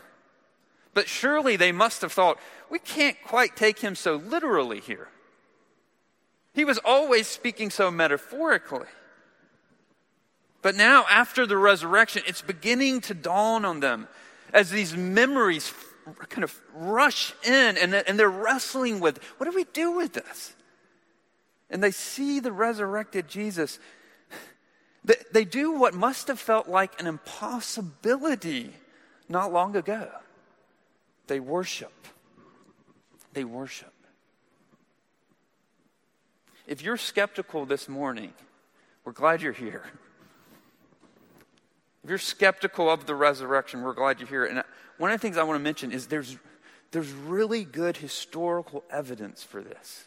But 0.93 1.09
surely 1.09 1.57
they 1.57 1.73
must 1.73 2.01
have 2.01 2.13
thought, 2.13 2.39
we 2.69 2.79
can't 2.79 3.17
quite 3.25 3.57
take 3.57 3.79
him 3.79 3.93
so 3.93 4.15
literally 4.15 4.79
here. 4.79 5.09
He 6.53 6.63
was 6.63 6.79
always 6.85 7.27
speaking 7.27 7.69
so 7.69 7.91
metaphorically. 7.91 8.87
But 10.63 10.75
now, 10.75 11.05
after 11.09 11.45
the 11.45 11.57
resurrection, 11.57 12.23
it's 12.25 12.41
beginning 12.41 13.01
to 13.01 13.13
dawn 13.13 13.65
on 13.65 13.81
them 13.81 14.07
as 14.51 14.71
these 14.71 14.97
memories 14.97 15.71
kind 16.29 16.43
of 16.43 16.59
rush 16.73 17.33
in 17.45 17.77
and, 17.77 17.93
they're 17.93 18.29
wrestling 18.29 18.99
with 18.99 19.23
what 19.37 19.49
do 19.49 19.55
we 19.55 19.65
do 19.65 19.91
with 19.91 20.13
this? 20.13 20.53
And 21.69 21.83
they 21.83 21.91
see 21.91 22.39
the 22.39 22.51
resurrected 22.51 23.27
Jesus. 23.27 23.77
They 25.31 25.45
do 25.45 25.73
what 25.73 25.93
must 25.93 26.27
have 26.29 26.39
felt 26.39 26.67
like 26.67 26.99
an 26.99 27.05
impossibility 27.05 28.73
not 29.29 29.53
long 29.53 29.75
ago. 29.75 30.09
They 31.27 31.39
worship 31.39 31.91
they 33.33 33.43
worship. 33.43 33.91
If 36.67 36.81
you're 36.81 36.97
skeptical 36.97 37.65
this 37.65 37.89
morning, 37.89 38.33
we're 39.03 39.11
glad 39.11 39.41
you're 39.41 39.51
here. 39.51 39.83
If 42.03 42.09
you're 42.09 42.19
skeptical 42.19 42.89
of 42.89 43.05
the 43.05 43.15
resurrection, 43.15 43.81
we're 43.81 43.93
glad 43.93 44.19
you're 44.19 44.27
here. 44.27 44.45
And 44.45 44.63
one 44.97 45.11
of 45.11 45.19
the 45.19 45.21
things 45.21 45.37
I 45.37 45.43
want 45.43 45.57
to 45.59 45.63
mention 45.63 45.91
is 45.91 46.07
there's, 46.07 46.37
there's 46.91 47.11
really 47.11 47.63
good 47.63 47.97
historical 47.97 48.83
evidence 48.89 49.41
for 49.41 49.61
this. 49.61 50.05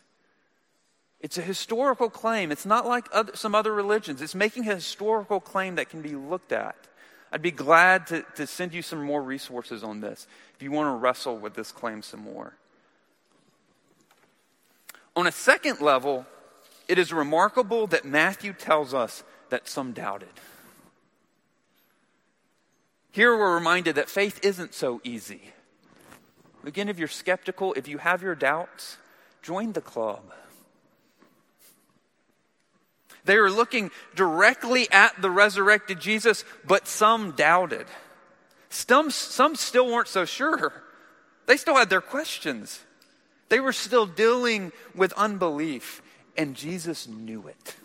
It's 1.21 1.39
a 1.39 1.43
historical 1.43 2.11
claim. 2.11 2.53
It's 2.53 2.67
not 2.67 2.87
like 2.87 3.07
other, 3.13 3.35
some 3.35 3.55
other 3.55 3.73
religions. 3.73 4.21
It's 4.21 4.35
making 4.35 4.69
a 4.69 4.75
historical 4.75 5.41
claim 5.41 5.77
that 5.77 5.89
can 5.89 6.03
be 6.03 6.15
looked 6.15 6.53
at. 6.53 6.77
I'd 7.33 7.43
be 7.43 7.51
glad 7.51 8.07
to, 8.09 8.25
to 8.37 8.47
send 8.47 8.75
you 8.75 8.83
some 8.83 9.03
more 9.03 9.23
resources 9.23 9.83
on 9.83 10.01
this 10.01 10.27
if 10.55 10.63
you 10.63 10.71
want 10.71 10.87
to 10.87 10.97
wrestle 10.97 11.39
with 11.39 11.55
this 11.55 11.73
claim 11.73 12.03
some 12.03 12.21
more. 12.21 12.55
On 15.17 15.27
a 15.27 15.33
second 15.33 15.81
level, 15.81 16.27
it 16.89 16.99
is 16.99 17.13
remarkable 17.13 17.87
that 17.89 18.05
Matthew 18.05 18.53
tells 18.53 18.93
us 18.93 19.25
that 19.49 19.67
some 19.67 19.93
doubted. 19.93 20.29
Here 23.17 23.35
we're 23.35 23.55
reminded 23.55 23.95
that 23.95 24.11
faith 24.11 24.41
isn't 24.43 24.75
so 24.75 25.01
easy. 25.03 25.41
Again, 26.67 26.91
if 26.91 26.99
you're 26.99 27.09
skeptical, 27.09 27.73
if 27.73 27.89
you 27.89 27.97
have 27.97 28.21
your 28.21 28.35
doubts, 28.35 28.99
join 29.41 29.73
the 29.73 29.81
club. 29.81 30.35
They 33.25 33.39
were 33.39 33.51
looking 33.51 33.91
directly 34.15 34.87
at 34.93 35.23
the 35.23 35.31
resurrected 35.31 35.99
Jesus, 35.99 36.45
but 36.67 36.87
some 36.87 37.31
doubted. 37.31 37.87
Some, 38.69 39.11
some 39.11 39.57
still 39.57 39.87
weren't 39.87 40.09
so 40.09 40.27
sure. 40.27 40.83
They 41.47 41.57
still 41.57 41.77
had 41.77 41.89
their 41.89 42.03
questions. 42.03 42.81
They 43.49 43.61
were 43.61 43.73
still 43.73 44.05
dealing 44.05 44.73
with 44.95 45.15
unbelief, 45.15 46.03
and 46.37 46.55
Jesus 46.55 47.09
knew 47.09 47.49
it. 47.49 47.77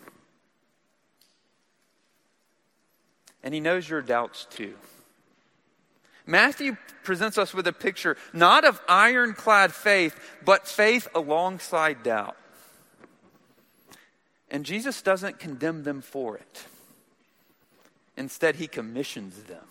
And 3.42 3.54
he 3.54 3.60
knows 3.60 3.88
your 3.88 4.02
doubts 4.02 4.44
too. 4.50 4.74
Matthew 6.26 6.76
presents 7.02 7.36
us 7.38 7.52
with 7.52 7.66
a 7.66 7.72
picture 7.72 8.16
not 8.32 8.64
of 8.64 8.80
ironclad 8.88 9.72
faith, 9.72 10.18
but 10.44 10.68
faith 10.68 11.08
alongside 11.14 12.02
doubt. 12.02 12.36
And 14.50 14.64
Jesus 14.64 15.02
doesn't 15.02 15.38
condemn 15.38 15.82
them 15.82 16.00
for 16.02 16.36
it. 16.36 16.64
Instead, 18.16 18.56
he 18.56 18.66
commissions 18.66 19.42
them. 19.44 19.64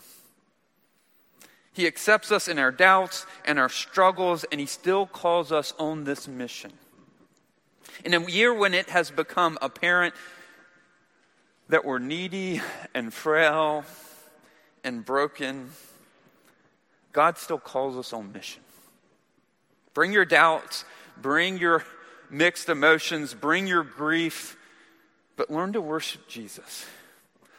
He 1.74 1.88
accepts 1.88 2.31
us 2.31 2.48
in 2.48 2.60
our 2.60 2.72
doubts 2.72 3.25
and 3.46 3.58
our 3.58 3.70
struggles, 3.70 4.43
and 4.51 4.60
He 4.60 4.65
still 4.65 5.05
calls 5.05 5.51
us 5.51 5.74
on 5.79 6.03
this 6.03 6.27
mission. 6.27 6.74
In 8.03 8.13
a 8.13 8.29
year 8.29 8.53
when 8.53 8.74
it 8.74 8.89
has 8.89 9.10
become 9.10 9.58
apparent 9.62 10.13
that 11.70 11.86
we're 11.86 12.00
needy 12.00 12.62
and 12.93 13.13
frail 13.13 13.86
and 14.84 15.05
broken, 15.05 15.70
God 17.11 17.37
still 17.37 17.59
calls 17.59 17.97
us 17.97 18.13
on 18.13 18.31
mission. 18.31 18.61
Bring 19.93 20.13
your 20.13 20.25
doubts, 20.25 20.85
bring 21.21 21.57
your 21.57 21.83
mixed 22.29 22.69
emotions, 22.69 23.33
bring 23.33 23.67
your 23.67 23.83
grief, 23.83 24.57
but 25.35 25.51
learn 25.51 25.73
to 25.73 25.81
worship 25.81 26.27
Jesus. 26.27 26.85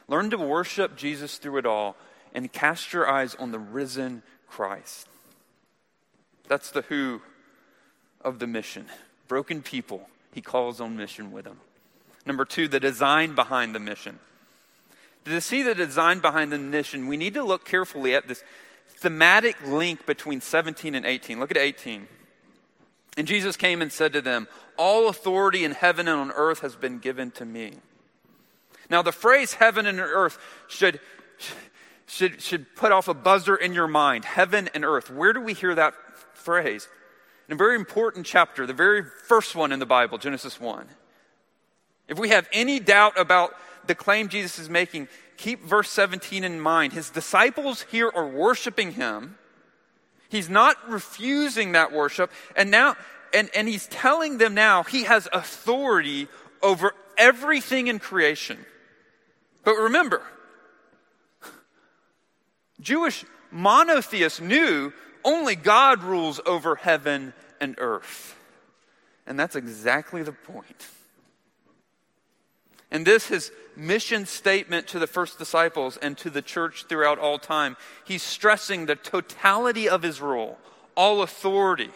Learn 0.09 0.31
to 0.31 0.39
worship 0.39 0.97
Jesus 0.97 1.39
through 1.39 1.59
it 1.59 1.67
all 1.67 1.97
and 2.35 2.53
cast 2.53 2.93
your 2.93 3.09
eyes 3.09 3.35
on 3.35 3.53
the 3.53 3.59
risen 3.59 4.23
Christ. 4.47 5.09
That's 6.49 6.71
the 6.71 6.83
who 6.83 7.21
of 8.23 8.39
the 8.39 8.47
mission. 8.47 8.87
Broken 9.29 9.63
people, 9.63 10.09
he 10.33 10.41
calls 10.41 10.81
on 10.81 10.97
mission 10.97 11.33
with 11.33 11.45
them. 11.45 11.61
Number 12.27 12.45
two, 12.45 12.69
the 12.69 12.81
design 12.81 13.35
behind 13.35 13.75
the 13.75 13.81
mission. 13.81 14.19
To 15.25 15.41
see 15.41 15.63
the 15.63 15.75
design 15.75 16.21
behind 16.21 16.53
the 16.53 16.59
mission, 16.59 17.07
we 17.07 17.17
need 17.17 17.35
to 17.35 17.45
look 17.45 17.65
carefully 17.65 18.15
at 18.15 18.29
this 18.29 18.43
thematic 19.03 19.57
link 19.67 20.07
between 20.07 20.41
17 20.41 20.95
and 20.95 21.05
18. 21.05 21.41
Look 21.41 21.51
at 21.51 21.57
18. 21.57 22.07
And 23.17 23.27
Jesus 23.27 23.57
came 23.57 23.83
and 23.83 23.93
said 23.93 24.13
to 24.13 24.23
them, 24.23 24.47
All 24.79 25.09
authority 25.09 25.65
in 25.65 25.73
heaven 25.73 26.07
and 26.09 26.19
on 26.19 26.31
earth 26.31 26.61
has 26.61 26.77
been 26.77 26.99
given 26.99 27.33
to 27.33 27.45
me. 27.45 27.73
Now, 28.89 29.03
the 29.03 29.13
phrase 29.13 29.55
heaven 29.55 29.87
and 29.87 29.99
earth 29.99 30.39
should, 30.69 31.01
should, 32.07 32.41
should 32.41 32.75
put 32.77 32.93
off 32.93 33.09
a 33.09 33.15
buzzer 33.15 33.57
in 33.57 33.75
your 33.75 33.89
mind 33.89 34.25
heaven 34.25 34.71
and 34.73 34.85
earth. 34.85 35.11
Where 35.11 35.33
do 35.33 35.41
we 35.41 35.53
hear 35.53 35.75
that 35.75 35.95
phrase? 36.35 36.89
In 37.49 37.55
a 37.55 37.59
very 37.59 37.75
important 37.75 38.25
chapter, 38.25 38.67
the 38.67 38.73
very 38.73 39.03
first 39.03 39.57
one 39.57 39.73
in 39.73 39.79
the 39.79 39.87
Bible, 39.87 40.17
Genesis 40.17 40.61
1. 40.61 40.87
If 42.09 42.19
we 42.19 42.29
have 42.29 42.49
any 42.53 42.79
doubt 42.79 43.19
about 43.19 43.55
the 43.87 43.95
claim 43.95 44.29
Jesus 44.29 44.59
is 44.59 44.71
making, 44.71 45.09
keep 45.37 45.65
verse 45.65 45.91
17 45.91 46.45
in 46.45 46.61
mind. 46.61 46.93
His 46.93 47.11
disciples 47.11 47.83
here 47.91 48.11
are 48.15 48.27
worshiping 48.27 48.93
him. 48.93 49.37
He's 50.29 50.49
not 50.49 50.77
refusing 50.89 51.73
that 51.73 51.93
worship. 51.93 52.31
And 52.57 52.71
now, 52.71 52.97
and, 53.35 53.51
and 53.55 53.69
he's 53.69 53.87
telling 53.87 54.39
them 54.39 54.55
now 54.55 54.83
he 54.83 55.05
has 55.05 55.29
authority 55.33 56.29
over 56.63 56.95
everything 57.19 57.89
in 57.89 57.99
creation. 57.99 58.59
But 59.65 59.75
remember, 59.75 60.23
Jewish 62.81 63.25
monotheists 63.51 64.41
knew 64.41 64.93
only 65.25 65.55
God 65.55 66.03
rules 66.03 66.41
over 66.47 66.77
heaven 66.77 67.33
and 67.61 67.77
earth. 67.79 68.37
And 69.27 69.39
that's 69.39 69.55
exactly 69.55 70.23
the 70.23 70.33
point. 70.33 70.87
And 72.91 73.07
this 73.07 73.27
his 73.27 73.53
mission 73.77 74.27
statement 74.27 74.87
to 74.89 74.99
the 74.99 75.07
first 75.07 75.39
disciples 75.39 75.97
and 75.97 76.17
to 76.19 76.31
the 76.31 76.43
church 76.43 76.85
throughout 76.89 77.19
all 77.19 77.39
time. 77.39 77.77
He's 78.05 78.23
stressing 78.23 78.87
the 78.87 78.97
totality 78.97 79.89
of 79.89 80.03
his 80.03 80.21
role, 80.21 80.59
all 80.97 81.23
authority, 81.23 81.91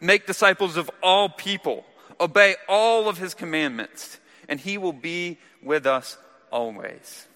make 0.00 0.26
disciples 0.26 0.76
of 0.76 0.90
all 1.02 1.28
people, 1.28 1.84
obey 2.20 2.56
all 2.68 3.08
of 3.08 3.18
his 3.18 3.34
commandments, 3.34 4.18
and 4.48 4.60
he 4.60 4.78
will 4.78 4.92
be 4.92 5.38
with 5.62 5.86
us 5.86 6.18
always. 6.50 7.26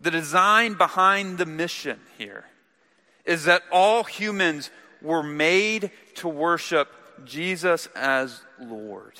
The 0.00 0.10
design 0.10 0.74
behind 0.74 1.38
the 1.38 1.46
mission 1.46 1.98
here 2.18 2.44
is 3.24 3.44
that 3.44 3.62
all 3.72 4.04
humans 4.04 4.70
were 5.02 5.22
made 5.22 5.90
to 6.16 6.28
worship 6.28 6.88
Jesus 7.24 7.88
as 7.94 8.40
Lord. 8.60 9.14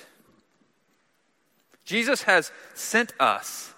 Jesus 1.86 2.22
has 2.22 2.52
sent 2.74 3.14
us, 3.18 3.72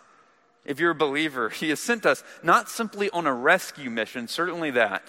if 0.64 0.80
you're 0.80 0.90
a 0.90 0.96
believer, 0.96 1.50
He 1.50 1.68
has 1.68 1.78
sent 1.78 2.04
us 2.06 2.24
not 2.42 2.68
simply 2.68 3.10
on 3.10 3.26
a 3.26 3.34
rescue 3.34 3.90
mission, 3.90 4.26
certainly 4.26 4.72
that. 4.72 5.02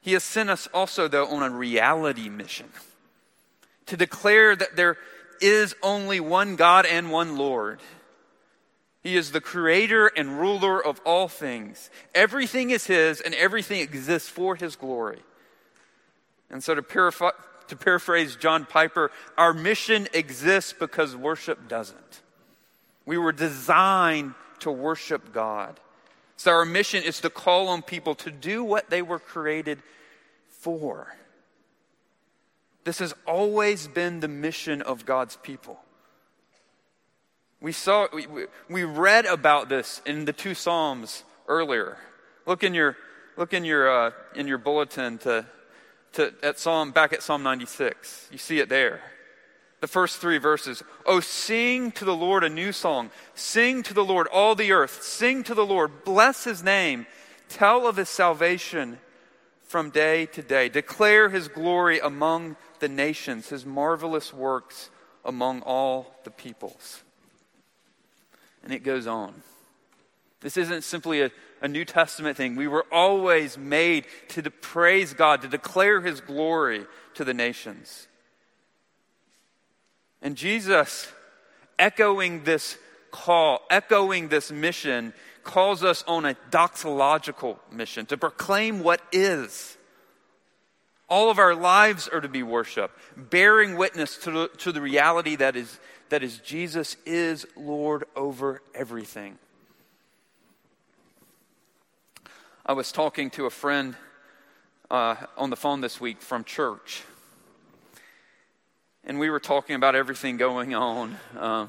He 0.00 0.14
has 0.14 0.24
sent 0.24 0.48
us 0.48 0.66
also, 0.72 1.06
though, 1.06 1.26
on 1.26 1.42
a 1.42 1.50
reality 1.50 2.28
mission 2.30 2.70
to 3.86 3.96
declare 3.96 4.56
that 4.56 4.76
there 4.76 4.96
is 5.40 5.74
only 5.82 6.20
one 6.20 6.56
God 6.56 6.86
and 6.86 7.10
one 7.10 7.36
Lord. 7.36 7.80
He 9.02 9.16
is 9.16 9.32
the 9.32 9.40
creator 9.40 10.06
and 10.06 10.38
ruler 10.40 10.82
of 10.84 11.00
all 11.04 11.28
things. 11.28 11.90
Everything 12.14 12.70
is 12.70 12.86
His, 12.86 13.20
and 13.20 13.34
everything 13.34 13.80
exists 13.80 14.28
for 14.28 14.56
His 14.56 14.74
glory. 14.74 15.20
And 16.50 16.64
so, 16.64 16.74
to, 16.74 16.82
paraphr- 16.82 17.32
to 17.70 17.76
paraphrase 17.76 18.36
John 18.36 18.66
Piper, 18.66 19.10
our 19.36 19.52
mission 19.52 20.06
exists 20.12 20.72
because 20.72 21.16
worship 21.16 21.68
doesn't. 21.68 22.22
We 23.06 23.18
were 23.18 23.32
designed 23.32 24.34
to 24.60 24.70
worship 24.70 25.32
God. 25.32 25.80
So, 26.36 26.52
our 26.52 26.64
mission 26.64 27.02
is 27.02 27.20
to 27.20 27.30
call 27.30 27.68
on 27.68 27.82
people 27.82 28.14
to 28.16 28.30
do 28.30 28.62
what 28.62 28.88
they 28.88 29.02
were 29.02 29.18
created 29.18 29.82
for. 30.48 31.14
This 32.84 32.98
has 32.98 33.14
always 33.26 33.86
been 33.86 34.20
the 34.20 34.28
mission 34.28 34.80
of 34.80 35.04
God's 35.04 35.36
people. 35.36 35.80
We 37.60 37.72
saw, 37.72 38.08
we, 38.12 38.26
we 38.70 38.84
read 38.84 39.26
about 39.26 39.68
this 39.68 40.00
in 40.06 40.24
the 40.24 40.32
two 40.32 40.54
Psalms 40.54 41.24
earlier. 41.46 41.98
Look 42.46 42.64
in 42.64 42.72
your, 42.72 42.96
look 43.36 43.52
in 43.52 43.64
your, 43.64 43.90
uh, 43.90 44.10
in 44.34 44.48
your 44.48 44.56
bulletin 44.56 45.18
to, 45.18 45.44
to, 46.14 46.34
at 46.42 46.58
Psalm, 46.58 46.90
back 46.90 47.12
at 47.12 47.22
Psalm 47.22 47.42
96. 47.42 48.28
You 48.30 48.38
see 48.38 48.58
it 48.58 48.68
there. 48.68 49.00
The 49.80 49.86
first 49.86 50.18
three 50.18 50.38
verses. 50.38 50.82
Oh, 51.06 51.20
sing 51.20 51.90
to 51.92 52.04
the 52.04 52.14
Lord 52.14 52.44
a 52.44 52.48
new 52.48 52.72
song. 52.72 53.10
Sing 53.34 53.82
to 53.84 53.94
the 53.94 54.04
Lord, 54.04 54.26
all 54.28 54.54
the 54.54 54.72
earth. 54.72 55.02
Sing 55.02 55.42
to 55.44 55.54
the 55.54 55.64
Lord. 55.64 56.04
Bless 56.04 56.44
his 56.44 56.62
name. 56.62 57.06
Tell 57.48 57.86
of 57.86 57.96
his 57.96 58.08
salvation 58.08 58.98
from 59.62 59.90
day 59.90 60.26
to 60.26 60.42
day. 60.42 60.68
Declare 60.68 61.30
his 61.30 61.48
glory 61.48 62.00
among 62.00 62.56
the 62.80 62.88
nations, 62.88 63.48
his 63.48 63.64
marvelous 63.64 64.34
works 64.34 64.90
among 65.24 65.62
all 65.62 66.14
the 66.24 66.30
peoples. 66.30 67.02
And 68.62 68.72
it 68.72 68.82
goes 68.82 69.06
on. 69.06 69.42
This 70.40 70.56
isn't 70.56 70.82
simply 70.82 71.20
a, 71.20 71.30
a 71.60 71.68
New 71.68 71.84
Testament 71.84 72.36
thing. 72.36 72.56
We 72.56 72.68
were 72.68 72.86
always 72.90 73.58
made 73.58 74.06
to 74.28 74.42
de- 74.42 74.50
praise 74.50 75.12
God, 75.12 75.42
to 75.42 75.48
declare 75.48 76.00
His 76.00 76.20
glory 76.20 76.86
to 77.14 77.24
the 77.24 77.34
nations. 77.34 78.08
And 80.22 80.36
Jesus, 80.36 81.08
echoing 81.78 82.44
this 82.44 82.78
call, 83.10 83.60
echoing 83.70 84.28
this 84.28 84.50
mission, 84.50 85.12
calls 85.42 85.82
us 85.84 86.04
on 86.06 86.24
a 86.24 86.36
doxological 86.50 87.58
mission 87.70 88.06
to 88.06 88.16
proclaim 88.16 88.82
what 88.82 89.00
is. 89.12 89.76
All 91.08 91.30
of 91.30 91.38
our 91.38 91.54
lives 91.54 92.06
are 92.06 92.20
to 92.20 92.28
be 92.28 92.42
worship, 92.42 92.92
bearing 93.16 93.76
witness 93.76 94.16
to 94.18 94.30
the, 94.30 94.48
to 94.58 94.72
the 94.72 94.80
reality 94.80 95.36
that 95.36 95.56
is, 95.56 95.80
that 96.10 96.22
is 96.22 96.38
Jesus 96.38 96.96
is 97.04 97.46
Lord 97.56 98.04
over 98.14 98.62
everything. 98.74 99.38
I 102.70 102.72
was 102.72 102.92
talking 102.92 103.30
to 103.30 103.46
a 103.46 103.50
friend 103.50 103.96
uh, 104.92 105.16
on 105.36 105.50
the 105.50 105.56
phone 105.56 105.80
this 105.80 106.00
week 106.00 106.22
from 106.22 106.44
church, 106.44 107.02
and 109.02 109.18
we 109.18 109.28
were 109.28 109.40
talking 109.40 109.74
about 109.74 109.96
everything 109.96 110.36
going 110.36 110.72
on 110.72 111.16
uh, 111.36 111.66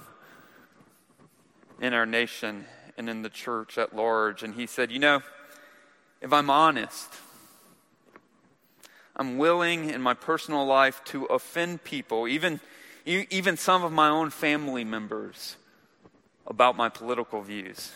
in 1.81 1.95
our 1.95 2.05
nation 2.05 2.65
and 2.99 3.09
in 3.09 3.23
the 3.23 3.31
church 3.31 3.79
at 3.79 3.95
large. 3.95 4.43
And 4.43 4.53
he 4.53 4.67
said, 4.67 4.91
You 4.91 4.99
know, 4.99 5.23
if 6.21 6.31
I'm 6.31 6.51
honest, 6.51 7.09
I'm 9.15 9.39
willing 9.39 9.89
in 9.89 10.03
my 10.03 10.13
personal 10.13 10.67
life 10.67 11.03
to 11.05 11.25
offend 11.25 11.83
people, 11.83 12.27
even 12.27 12.59
even 13.05 13.57
some 13.57 13.83
of 13.83 13.91
my 13.91 14.09
own 14.09 14.29
family 14.29 14.83
members, 14.83 15.55
about 16.45 16.77
my 16.77 16.89
political 16.89 17.41
views. 17.41 17.91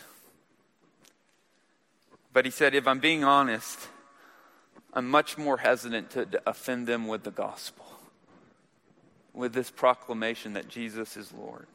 But 2.35 2.43
he 2.43 2.51
said, 2.51 2.75
if 2.75 2.85
I'm 2.85 2.99
being 2.99 3.23
honest, 3.23 3.79
I'm 4.91 5.09
much 5.09 5.37
more 5.37 5.55
hesitant 5.55 6.09
to 6.09 6.41
offend 6.45 6.85
them 6.85 7.07
with 7.07 7.23
the 7.23 7.31
gospel, 7.31 7.85
with 9.33 9.53
this 9.53 9.71
proclamation 9.71 10.51
that 10.51 10.67
Jesus 10.67 11.15
is 11.15 11.31
Lord. 11.31 11.65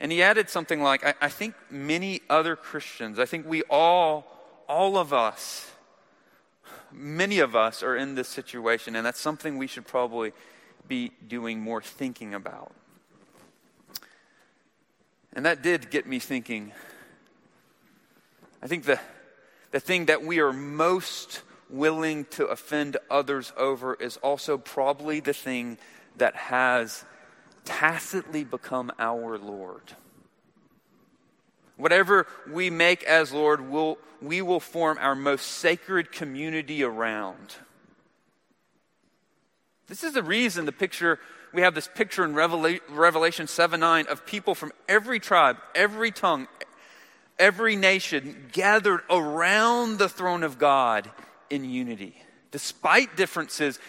And 0.00 0.10
he 0.10 0.20
added 0.20 0.50
something 0.50 0.82
like, 0.82 1.06
I, 1.06 1.14
I 1.20 1.28
think 1.28 1.54
many 1.70 2.22
other 2.28 2.56
Christians, 2.56 3.20
I 3.20 3.24
think 3.24 3.48
we 3.48 3.62
all, 3.70 4.26
all 4.68 4.98
of 4.98 5.12
us, 5.12 5.70
many 6.90 7.38
of 7.38 7.54
us 7.54 7.84
are 7.84 7.96
in 7.96 8.16
this 8.16 8.26
situation, 8.26 8.96
and 8.96 9.06
that's 9.06 9.20
something 9.20 9.58
we 9.58 9.68
should 9.68 9.86
probably 9.86 10.32
be 10.88 11.12
doing 11.28 11.60
more 11.60 11.82
thinking 11.82 12.34
about. 12.34 12.72
And 15.34 15.46
that 15.46 15.62
did 15.62 15.88
get 15.88 16.04
me 16.04 16.18
thinking. 16.18 16.72
I 18.62 18.68
think 18.68 18.84
the, 18.84 19.00
the 19.72 19.80
thing 19.80 20.06
that 20.06 20.24
we 20.24 20.38
are 20.38 20.52
most 20.52 21.42
willing 21.68 22.26
to 22.26 22.46
offend 22.46 22.96
others 23.10 23.52
over 23.56 23.94
is 23.94 24.18
also 24.18 24.56
probably 24.56 25.20
the 25.20 25.32
thing 25.32 25.78
that 26.18 26.36
has 26.36 27.04
tacitly 27.64 28.44
become 28.44 28.92
our 28.98 29.38
Lord. 29.38 29.94
Whatever 31.76 32.26
we 32.48 32.70
make 32.70 33.02
as 33.04 33.32
Lord, 33.32 33.68
we'll, 33.68 33.98
we 34.20 34.42
will 34.42 34.60
form 34.60 34.98
our 35.00 35.14
most 35.14 35.46
sacred 35.46 36.12
community 36.12 36.84
around. 36.84 37.56
This 39.88 40.04
is 40.04 40.12
the 40.12 40.22
reason 40.22 40.66
the 40.66 40.72
picture, 40.72 41.18
we 41.52 41.62
have 41.62 41.74
this 41.74 41.88
picture 41.92 42.24
in 42.24 42.34
Revelation 42.34 43.46
7 43.48 43.80
9 43.80 44.06
of 44.06 44.24
people 44.26 44.54
from 44.54 44.72
every 44.88 45.18
tribe, 45.18 45.56
every 45.74 46.10
tongue, 46.10 46.46
every 47.42 47.74
nation 47.74 48.48
gathered 48.52 49.00
around 49.10 49.98
the 49.98 50.08
throne 50.08 50.44
of 50.44 50.58
God 50.58 51.10
in 51.50 51.68
unity. 51.68 52.16
Despite 52.52 53.16
differences, 53.16 53.80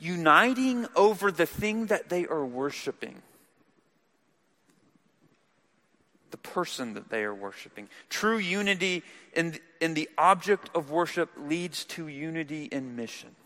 uniting 0.00 0.86
over 0.96 1.30
the 1.30 1.44
thing 1.44 1.86
that 1.86 2.08
they 2.08 2.26
are 2.26 2.44
worshiping 2.44 3.20
the 6.32 6.38
person 6.38 6.94
that 6.94 7.10
they 7.10 7.24
are 7.24 7.34
worshiping. 7.34 7.90
True 8.08 8.38
unity 8.38 9.02
in, 9.34 9.58
in 9.82 9.92
the 9.92 10.08
object 10.16 10.70
of 10.74 10.90
worship 10.90 11.28
leads 11.36 11.84
to 11.84 12.08
unity 12.08 12.64
in 12.64 12.96
mission. 12.96 13.36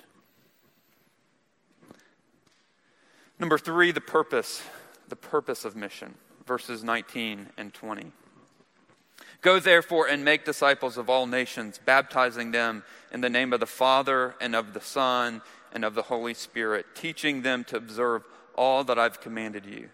Number 3.41 3.59
three, 3.59 3.91
the 3.91 4.01
purpose, 4.01 4.63
the 5.09 5.17
purpose 5.17 5.65
of 5.65 5.75
mission, 5.75 6.15
verses 6.47 6.85
19 6.85 7.49
and 7.59 7.75
20. 7.75 8.13
Go 9.47 9.61
therefore 9.61 10.09
and 10.09 10.25
make 10.25 10.45
disciples 10.45 10.99
of 10.99 11.09
all 11.09 11.25
nations, 11.25 11.79
baptizing 11.79 12.51
them 12.51 12.83
in 13.13 13.21
the 13.21 13.31
name 13.31 13.53
of 13.53 13.61
the 13.61 13.65
Father 13.65 14.35
and 14.41 14.57
of 14.57 14.75
the 14.75 14.81
Son 14.81 15.41
and 15.73 15.85
of 15.85 15.95
the 15.95 16.03
Holy 16.03 16.35
Spirit, 16.35 16.85
teaching 16.97 17.43
them 17.43 17.63
to 17.63 17.77
observe 17.77 18.25
all 18.57 18.83
that 18.83 18.99
I've 18.99 19.21
commanded 19.21 19.65
you. 19.65 19.91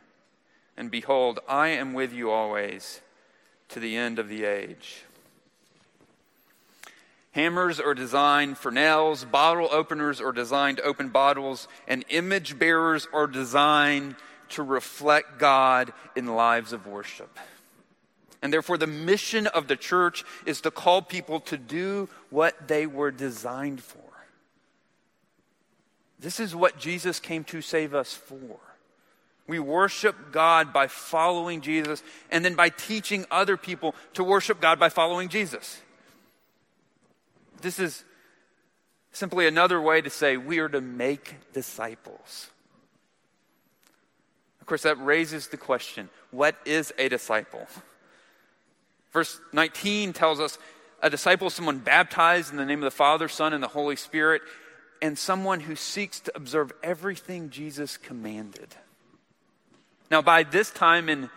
And 0.75 0.91
behold, 0.91 1.39
I 1.47 1.69
am 1.69 1.93
with 1.93 2.15
you 2.15 2.31
always 2.31 3.03
to 3.69 3.79
the 3.79 3.95
end 3.95 4.19
of 4.19 4.31
the 4.31 4.45
age. 4.45 5.05
Hammers 7.33 7.79
are 7.79 7.93
designed 7.93 8.57
for 8.57 8.71
nails, 8.71 9.27
bottle 9.27 9.69
openers 9.71 10.19
are 10.19 10.33
designed 10.33 10.79
to 10.79 10.85
open 10.85 11.11
bottles, 11.11 11.69
and 11.87 12.07
image 12.09 12.59
bearers 12.59 13.07
are 13.13 13.27
designed 13.27 14.17
to 14.49 14.63
reflect 14.63 15.39
God 15.39 15.93
in 16.17 16.27
lives 16.27 16.73
of 16.73 16.87
worship. 16.87 17.39
And 18.43 18.53
therefore, 18.53 18.77
the 18.77 18.89
mission 18.89 19.47
of 19.47 19.69
the 19.69 19.77
church 19.77 20.25
is 20.45 20.61
to 20.63 20.71
call 20.73 21.01
people 21.01 21.39
to 21.41 21.57
do 21.57 22.09
what 22.29 22.67
they 22.67 22.87
were 22.87 23.13
designed 23.13 23.83
for. 23.83 23.99
This 26.19 26.41
is 26.41 26.55
what 26.55 26.79
Jesus 26.79 27.21
came 27.21 27.45
to 27.45 27.61
save 27.61 27.95
us 27.95 28.15
for. 28.15 28.59
We 29.47 29.59
worship 29.59 30.33
God 30.33 30.73
by 30.73 30.87
following 30.87 31.61
Jesus 31.61 32.03
and 32.31 32.45
then 32.45 32.55
by 32.55 32.69
teaching 32.69 33.27
other 33.31 33.57
people 33.57 33.95
to 34.15 34.25
worship 34.25 34.61
God 34.61 34.79
by 34.79 34.89
following 34.89 35.29
Jesus. 35.29 35.81
This 37.61 37.79
is 37.79 38.05
simply 39.13 39.47
another 39.47 39.81
way 39.81 40.01
to 40.01 40.11
say 40.11 40.37
we 40.37 40.59
are 40.59 40.69
to 40.69 40.81
make 40.81 41.35
disciples. 41.53 42.51
Of 44.61 44.67
course, 44.67 44.83
that 44.83 45.03
raises 45.05 45.49
the 45.49 45.57
question 45.57 46.09
what 46.31 46.57
is 46.65 46.93
a 46.99 47.09
disciple? 47.09 47.67
Verse 49.13 49.41
19 49.53 50.13
tells 50.13 50.41
us 50.41 50.59
a 51.03 51.11
disciple 51.11 51.49
is 51.49 51.55
someone 51.55 51.79
baptized 51.79 52.51
in 52.51 52.57
the 52.57 52.65
name 52.65 52.79
of 52.79 52.85
the 52.85 52.91
Father, 52.91 53.29
Son, 53.29 53.53
and 53.53 53.63
the 53.63 53.69
Holy 53.69 53.97
Spirit, 53.97 54.43
and 55.03 55.19
someone 55.19 55.61
who 55.61 55.75
seeks 55.75 56.21
to 56.21 56.33
observe 56.37 56.73
everything 56.83 57.51
Jesus 57.51 57.97
commanded. 57.97 58.69
Now, 60.11 60.23
by 60.23 60.45
this 60.45 60.71
time 60.71 61.09
in 61.09 61.29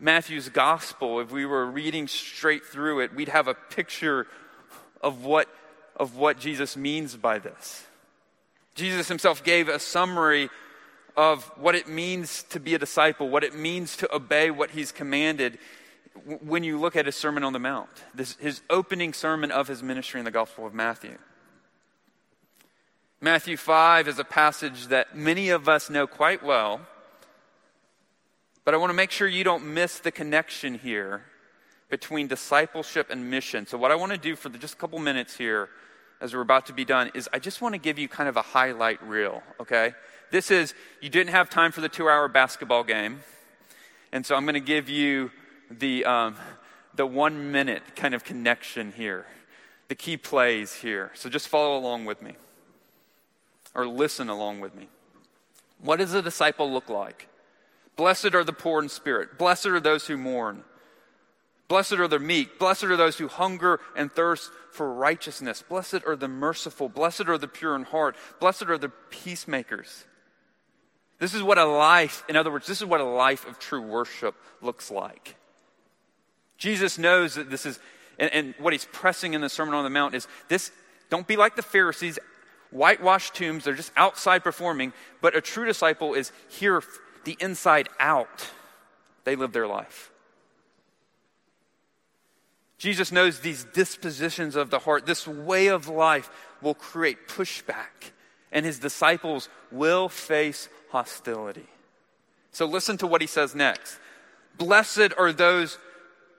Matthew's 0.00 0.48
gospel, 0.48 1.20
if 1.20 1.30
we 1.30 1.44
were 1.44 1.66
reading 1.66 2.08
straight 2.08 2.64
through 2.64 3.00
it, 3.00 3.14
we'd 3.14 3.28
have 3.28 3.48
a 3.48 3.54
picture 3.54 4.26
of 5.02 5.24
what, 5.24 5.48
of 5.96 6.16
what 6.16 6.38
Jesus 6.38 6.76
means 6.76 7.14
by 7.14 7.38
this. 7.38 7.84
Jesus 8.74 9.08
himself 9.08 9.44
gave 9.44 9.68
a 9.68 9.78
summary 9.78 10.48
of 11.16 11.44
what 11.58 11.74
it 11.74 11.86
means 11.86 12.44
to 12.44 12.58
be 12.58 12.74
a 12.74 12.78
disciple, 12.78 13.28
what 13.28 13.44
it 13.44 13.54
means 13.54 13.96
to 13.98 14.14
obey 14.14 14.50
what 14.50 14.70
he's 14.70 14.90
commanded 14.90 15.58
when 16.40 16.64
you 16.64 16.78
look 16.78 16.96
at 16.96 17.06
his 17.06 17.16
Sermon 17.16 17.44
on 17.44 17.52
the 17.52 17.58
Mount, 17.58 17.88
this, 18.14 18.36
his 18.36 18.62
opening 18.70 19.12
sermon 19.12 19.50
of 19.50 19.68
his 19.68 19.82
ministry 19.82 20.20
in 20.20 20.24
the 20.24 20.30
Gospel 20.30 20.66
of 20.66 20.74
Matthew. 20.74 21.18
Matthew 23.20 23.56
5 23.56 24.08
is 24.08 24.18
a 24.18 24.24
passage 24.24 24.88
that 24.88 25.16
many 25.16 25.50
of 25.50 25.68
us 25.68 25.88
know 25.88 26.06
quite 26.06 26.42
well, 26.42 26.80
but 28.64 28.74
I 28.74 28.76
want 28.76 28.90
to 28.90 28.94
make 28.94 29.10
sure 29.10 29.26
you 29.26 29.44
don't 29.44 29.74
miss 29.74 29.98
the 30.00 30.10
connection 30.10 30.74
here 30.74 31.22
between 31.88 32.26
discipleship 32.26 33.08
and 33.10 33.30
mission. 33.30 33.66
So, 33.66 33.78
what 33.78 33.90
I 33.90 33.94
want 33.94 34.12
to 34.12 34.18
do 34.18 34.34
for 34.34 34.48
just 34.48 34.74
a 34.74 34.76
couple 34.76 34.98
minutes 34.98 35.36
here, 35.36 35.68
as 36.20 36.34
we're 36.34 36.40
about 36.40 36.66
to 36.66 36.72
be 36.72 36.84
done, 36.84 37.10
is 37.14 37.28
I 37.32 37.38
just 37.38 37.60
want 37.60 37.74
to 37.74 37.78
give 37.78 37.98
you 37.98 38.08
kind 38.08 38.28
of 38.28 38.36
a 38.36 38.42
highlight 38.42 39.02
reel, 39.06 39.42
okay? 39.60 39.94
This 40.30 40.50
is, 40.50 40.74
you 41.00 41.08
didn't 41.08 41.30
have 41.30 41.50
time 41.50 41.70
for 41.70 41.80
the 41.80 41.88
two 41.88 42.08
hour 42.08 42.26
basketball 42.28 42.82
game, 42.82 43.20
and 44.10 44.24
so 44.24 44.34
I'm 44.34 44.44
going 44.44 44.54
to 44.54 44.60
give 44.60 44.88
you 44.88 45.30
the, 45.78 46.04
um, 46.04 46.36
the 46.94 47.06
one 47.06 47.52
minute 47.52 47.82
kind 47.96 48.14
of 48.14 48.24
connection 48.24 48.92
here, 48.92 49.26
the 49.88 49.94
key 49.94 50.16
plays 50.16 50.74
here. 50.74 51.10
So 51.14 51.28
just 51.28 51.48
follow 51.48 51.76
along 51.76 52.04
with 52.04 52.22
me 52.22 52.36
or 53.74 53.86
listen 53.86 54.28
along 54.28 54.60
with 54.60 54.74
me. 54.74 54.88
What 55.80 55.98
does 55.98 56.14
a 56.14 56.22
disciple 56.22 56.70
look 56.70 56.88
like? 56.88 57.28
Blessed 57.96 58.34
are 58.34 58.44
the 58.44 58.52
poor 58.52 58.82
in 58.82 58.88
spirit. 58.88 59.38
Blessed 59.38 59.66
are 59.66 59.80
those 59.80 60.06
who 60.06 60.16
mourn. 60.16 60.64
Blessed 61.68 61.94
are 61.94 62.08
the 62.08 62.18
meek. 62.18 62.58
Blessed 62.58 62.84
are 62.84 62.96
those 62.96 63.16
who 63.16 63.28
hunger 63.28 63.80
and 63.96 64.12
thirst 64.12 64.50
for 64.72 64.92
righteousness. 64.92 65.62
Blessed 65.66 66.04
are 66.06 66.16
the 66.16 66.28
merciful. 66.28 66.88
Blessed 66.88 67.28
are 67.28 67.38
the 67.38 67.48
pure 67.48 67.74
in 67.74 67.84
heart. 67.84 68.16
Blessed 68.40 68.64
are 68.64 68.78
the 68.78 68.90
peacemakers. 69.10 70.04
This 71.18 71.34
is 71.34 71.42
what 71.42 71.58
a 71.58 71.64
life, 71.64 72.24
in 72.28 72.36
other 72.36 72.50
words, 72.50 72.66
this 72.66 72.80
is 72.80 72.86
what 72.86 73.00
a 73.00 73.04
life 73.04 73.46
of 73.46 73.58
true 73.58 73.80
worship 73.80 74.34
looks 74.60 74.90
like. 74.90 75.36
Jesus 76.62 76.96
knows 76.96 77.34
that 77.34 77.50
this 77.50 77.66
is, 77.66 77.80
and, 78.20 78.32
and 78.32 78.54
what 78.56 78.72
he's 78.72 78.84
pressing 78.92 79.34
in 79.34 79.40
the 79.40 79.48
Sermon 79.48 79.74
on 79.74 79.82
the 79.82 79.90
Mount 79.90 80.14
is 80.14 80.28
this 80.46 80.70
don't 81.10 81.26
be 81.26 81.34
like 81.34 81.56
the 81.56 81.62
Pharisees, 81.62 82.20
whitewashed 82.70 83.34
tombs, 83.34 83.64
they're 83.64 83.74
just 83.74 83.90
outside 83.96 84.44
performing, 84.44 84.92
but 85.20 85.34
a 85.34 85.40
true 85.40 85.66
disciple 85.66 86.14
is 86.14 86.30
here, 86.48 86.80
the 87.24 87.36
inside 87.40 87.88
out. 87.98 88.48
They 89.24 89.34
live 89.34 89.52
their 89.52 89.66
life. 89.66 90.12
Jesus 92.78 93.10
knows 93.10 93.40
these 93.40 93.64
dispositions 93.64 94.54
of 94.54 94.70
the 94.70 94.78
heart, 94.78 95.04
this 95.04 95.26
way 95.26 95.66
of 95.66 95.88
life 95.88 96.30
will 96.62 96.74
create 96.74 97.26
pushback, 97.26 98.12
and 98.52 98.64
his 98.64 98.78
disciples 98.78 99.48
will 99.72 100.08
face 100.08 100.68
hostility. 100.90 101.66
So 102.52 102.66
listen 102.66 102.98
to 102.98 103.08
what 103.08 103.20
he 103.20 103.26
says 103.26 103.52
next. 103.52 103.98
Blessed 104.58 105.12
are 105.18 105.32
those 105.32 105.76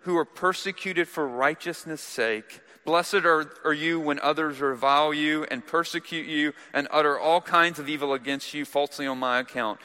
who 0.04 0.18
are 0.18 0.26
persecuted 0.26 1.08
for 1.08 1.28
righteousness' 1.28 2.02
sake. 2.02 2.62
Blessed 2.86 3.26
are, 3.26 3.54
are 3.64 3.74
you 3.74 4.00
when 4.00 4.20
others 4.20 4.60
revile 4.60 5.14
you 5.14 5.46
and 5.46 5.66
persecute 5.66 6.28
you 6.28 6.54
and 6.74 6.88
utter 6.92 7.18
all 7.18 7.40
kinds 7.40 7.80
of 7.80 7.88
evil 7.88 8.14
against 8.14 8.54
you 8.54 8.66
falsely 8.66 9.08
on 9.08 9.18
my 9.18 9.40
account, 9.40 9.80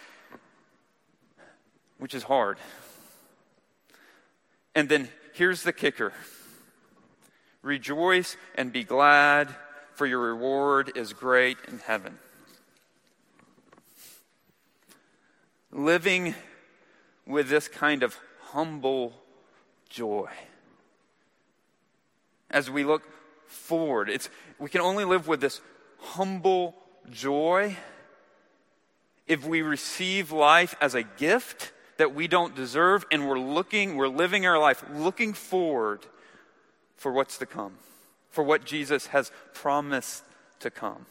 which 1.98 2.14
is 2.14 2.24
hard. 2.24 2.58
And 4.74 4.88
then 4.88 5.08
here's 5.34 5.62
the 5.62 5.72
kicker 5.72 6.12
Rejoice 7.62 8.36
and 8.54 8.72
be 8.72 8.84
glad, 8.84 9.54
for 9.94 10.06
your 10.06 10.20
reward 10.20 10.92
is 10.96 11.12
great 11.12 11.58
in 11.68 11.78
heaven. 11.78 12.18
Living 15.70 16.34
with 17.26 17.48
this 17.48 17.68
kind 17.68 18.02
of 18.02 18.16
humble 18.50 19.12
joy. 19.88 20.30
As 22.50 22.70
we 22.70 22.84
look 22.84 23.02
forward, 23.46 24.08
it's, 24.08 24.30
we 24.58 24.68
can 24.68 24.80
only 24.80 25.04
live 25.04 25.28
with 25.28 25.40
this 25.40 25.60
humble 25.98 26.74
joy 27.10 27.76
if 29.26 29.46
we 29.46 29.62
receive 29.62 30.32
life 30.32 30.74
as 30.80 30.94
a 30.94 31.02
gift 31.02 31.72
that 31.98 32.14
we 32.14 32.26
don't 32.26 32.54
deserve 32.54 33.04
and 33.10 33.28
we're 33.28 33.38
looking, 33.38 33.96
we're 33.96 34.08
living 34.08 34.46
our 34.46 34.58
life 34.58 34.82
looking 34.94 35.34
forward 35.34 36.00
for 36.96 37.12
what's 37.12 37.38
to 37.38 37.46
come, 37.46 37.74
for 38.30 38.42
what 38.42 38.64
Jesus 38.64 39.08
has 39.08 39.30
promised 39.52 40.24
to 40.60 40.70
come. 40.70 41.06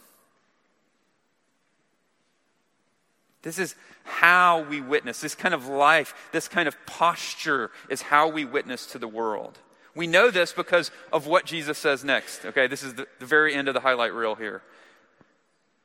This 3.42 3.60
is 3.60 3.76
how 4.04 4.64
we 4.64 4.82
witness. 4.82 5.22
This 5.22 5.36
kind 5.36 5.54
of 5.54 5.68
life, 5.68 6.14
this 6.32 6.48
kind 6.48 6.68
of 6.68 6.76
posture 6.86 7.72
is 7.90 8.02
how 8.02 8.30
we 8.30 8.46
witness 8.46 8.86
to 8.88 9.00
the 9.00 9.08
world. 9.08 9.60
We 9.96 10.08
know 10.08 10.30
this 10.30 10.54
because 10.54 10.92
of 11.12 11.28
what 11.28 11.46
Jesus 11.46 11.78
says 11.78 12.04
next. 12.04 12.46
Okay, 12.46 12.68
this 12.68 12.84
is 12.84 12.94
the, 12.96 13.08
the 13.20 13.26
very 13.26 13.54
end 13.54 13.68
of 13.68 13.74
the 13.74 13.80
highlight 13.80 14.14
reel 14.14 14.36
here. 14.36 14.62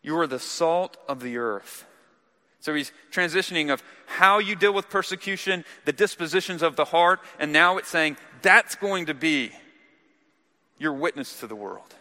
You 0.03 0.19
are 0.19 0.27
the 0.27 0.39
salt 0.39 0.97
of 1.09 1.21
the 1.21 1.39
earth. 1.39 1.87
So 2.61 2.75
he's 2.75 2.93
transitioning 3.11 3.73
of 3.73 3.83
how 4.07 4.39
you 4.39 4.55
deal 4.55 4.73
with 4.73 4.89
persecution, 4.89 5.65
the 5.85 5.93
dispositions 5.93 6.63
of 6.63 6.77
the 6.77 6.85
heart, 6.85 7.21
and 7.41 7.53
now 7.53 7.79
it's 7.79 7.89
saying 7.89 8.17
that's 8.41 8.75
going 8.77 9.07
to 9.07 9.15
be 9.15 9.51
your 10.79 10.93
witness 10.93 11.41
to 11.41 11.47
the 11.47 11.57
world. 11.57 11.95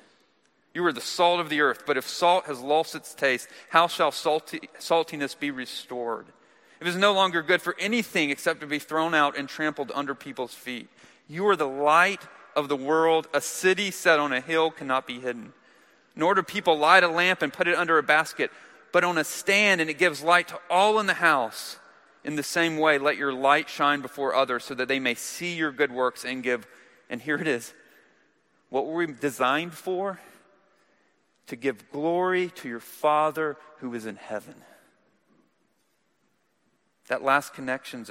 You 0.74 0.86
are 0.86 0.94
the 0.94 1.02
salt 1.02 1.40
of 1.40 1.50
the 1.50 1.62
earth, 1.62 1.84
but 1.86 1.98
if 1.98 2.08
salt 2.08 2.46
has 2.46 2.62
lost 2.62 2.96
its 2.96 3.14
taste, 3.14 3.50
how 3.70 3.88
shall 3.88 4.12
salty, 4.12 4.70
saltiness 4.80 5.38
be 5.38 5.52
restored? 5.52 6.28
It 6.80 6.88
is 6.88 6.96
no 6.96 7.14
longer 7.14 7.42
good 7.42 7.62
for 7.62 7.76
anything 7.78 8.30
except 8.30 8.62
to 8.62 8.68
be 8.68 8.80
thrown 8.80 9.14
out 9.14 9.38
and 9.38 9.48
trampled 9.48 9.92
under 9.94 10.16
people's 10.16 10.54
feet. 10.54 10.88
You 11.28 11.48
are 11.48 11.56
the 11.56 11.68
light 11.68 12.22
of 12.56 12.70
the 12.70 12.76
world. 12.78 13.28
A 13.34 13.42
city 13.42 13.92
set 13.92 14.20
on 14.20 14.34
a 14.34 14.42
hill 14.42 14.72
cannot 14.72 15.06
be 15.06 15.20
hidden. 15.20 15.54
Nor 16.16 16.36
do 16.36 16.44
people 16.44 16.78
light 16.78 17.04
a 17.04 17.08
lamp 17.08 17.42
and 17.42 17.54
put 17.54 17.68
it 17.68 17.78
under 17.78 17.98
a 17.98 18.04
basket, 18.04 18.50
but 18.92 19.04
on 19.04 19.18
a 19.18 19.24
stand, 19.24 19.80
and 19.80 19.90
it 19.90 19.98
gives 19.98 20.24
light 20.24 20.48
to 20.50 20.60
all 20.70 21.00
in 21.00 21.06
the 21.06 21.14
house. 21.14 21.78
In 22.24 22.36
the 22.36 22.44
same 22.44 22.78
way, 22.78 22.98
let 22.98 23.18
your 23.18 23.34
light 23.34 23.70
shine 23.70 24.02
before 24.02 24.36
others 24.36 24.64
so 24.64 24.74
that 24.76 24.88
they 24.88 25.00
may 25.00 25.16
see 25.16 25.54
your 25.54 25.72
good 25.72 25.92
works 25.92 26.24
and 26.24 26.44
give. 26.44 26.68
And 27.10 27.22
here 27.22 27.38
it 27.38 27.48
is. 27.48 27.74
What 28.70 28.86
were 28.86 28.96
we 28.96 29.08
designed 29.08 29.74
for? 29.74 30.20
To 31.48 31.56
give 31.56 31.92
glory 31.92 32.50
to 32.56 32.70
your 32.70 32.80
Father 32.80 33.58
who 33.78 33.94
is 33.94 34.06
in 34.06 34.16
heaven. 34.16 34.56
That 37.08 37.24
last 37.24 37.54
connection 37.54 38.06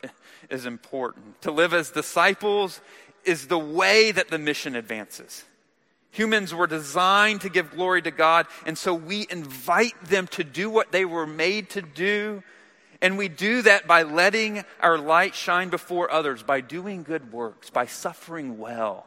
is 0.50 0.66
important. 0.66 1.42
To 1.42 1.50
live 1.50 1.72
as 1.72 1.90
disciples 1.90 2.80
is 3.24 3.46
the 3.46 3.58
way 3.58 4.10
that 4.10 4.28
the 4.28 4.38
mission 4.38 4.74
advances. 4.74 5.44
Humans 6.12 6.52
were 6.52 6.66
designed 6.66 7.42
to 7.42 7.48
give 7.48 7.70
glory 7.70 8.02
to 8.02 8.10
God, 8.10 8.46
and 8.66 8.76
so 8.76 8.92
we 8.92 9.26
invite 9.30 9.94
them 10.04 10.26
to 10.28 10.42
do 10.42 10.68
what 10.68 10.90
they 10.90 11.04
were 11.04 11.26
made 11.26 11.70
to 11.70 11.82
do. 11.82 12.42
And 13.00 13.16
we 13.16 13.28
do 13.28 13.62
that 13.62 13.86
by 13.86 14.02
letting 14.02 14.64
our 14.80 14.98
light 14.98 15.34
shine 15.34 15.70
before 15.70 16.10
others, 16.10 16.42
by 16.42 16.60
doing 16.60 17.02
good 17.02 17.32
works, 17.32 17.70
by 17.70 17.86
suffering 17.86 18.58
well, 18.58 19.06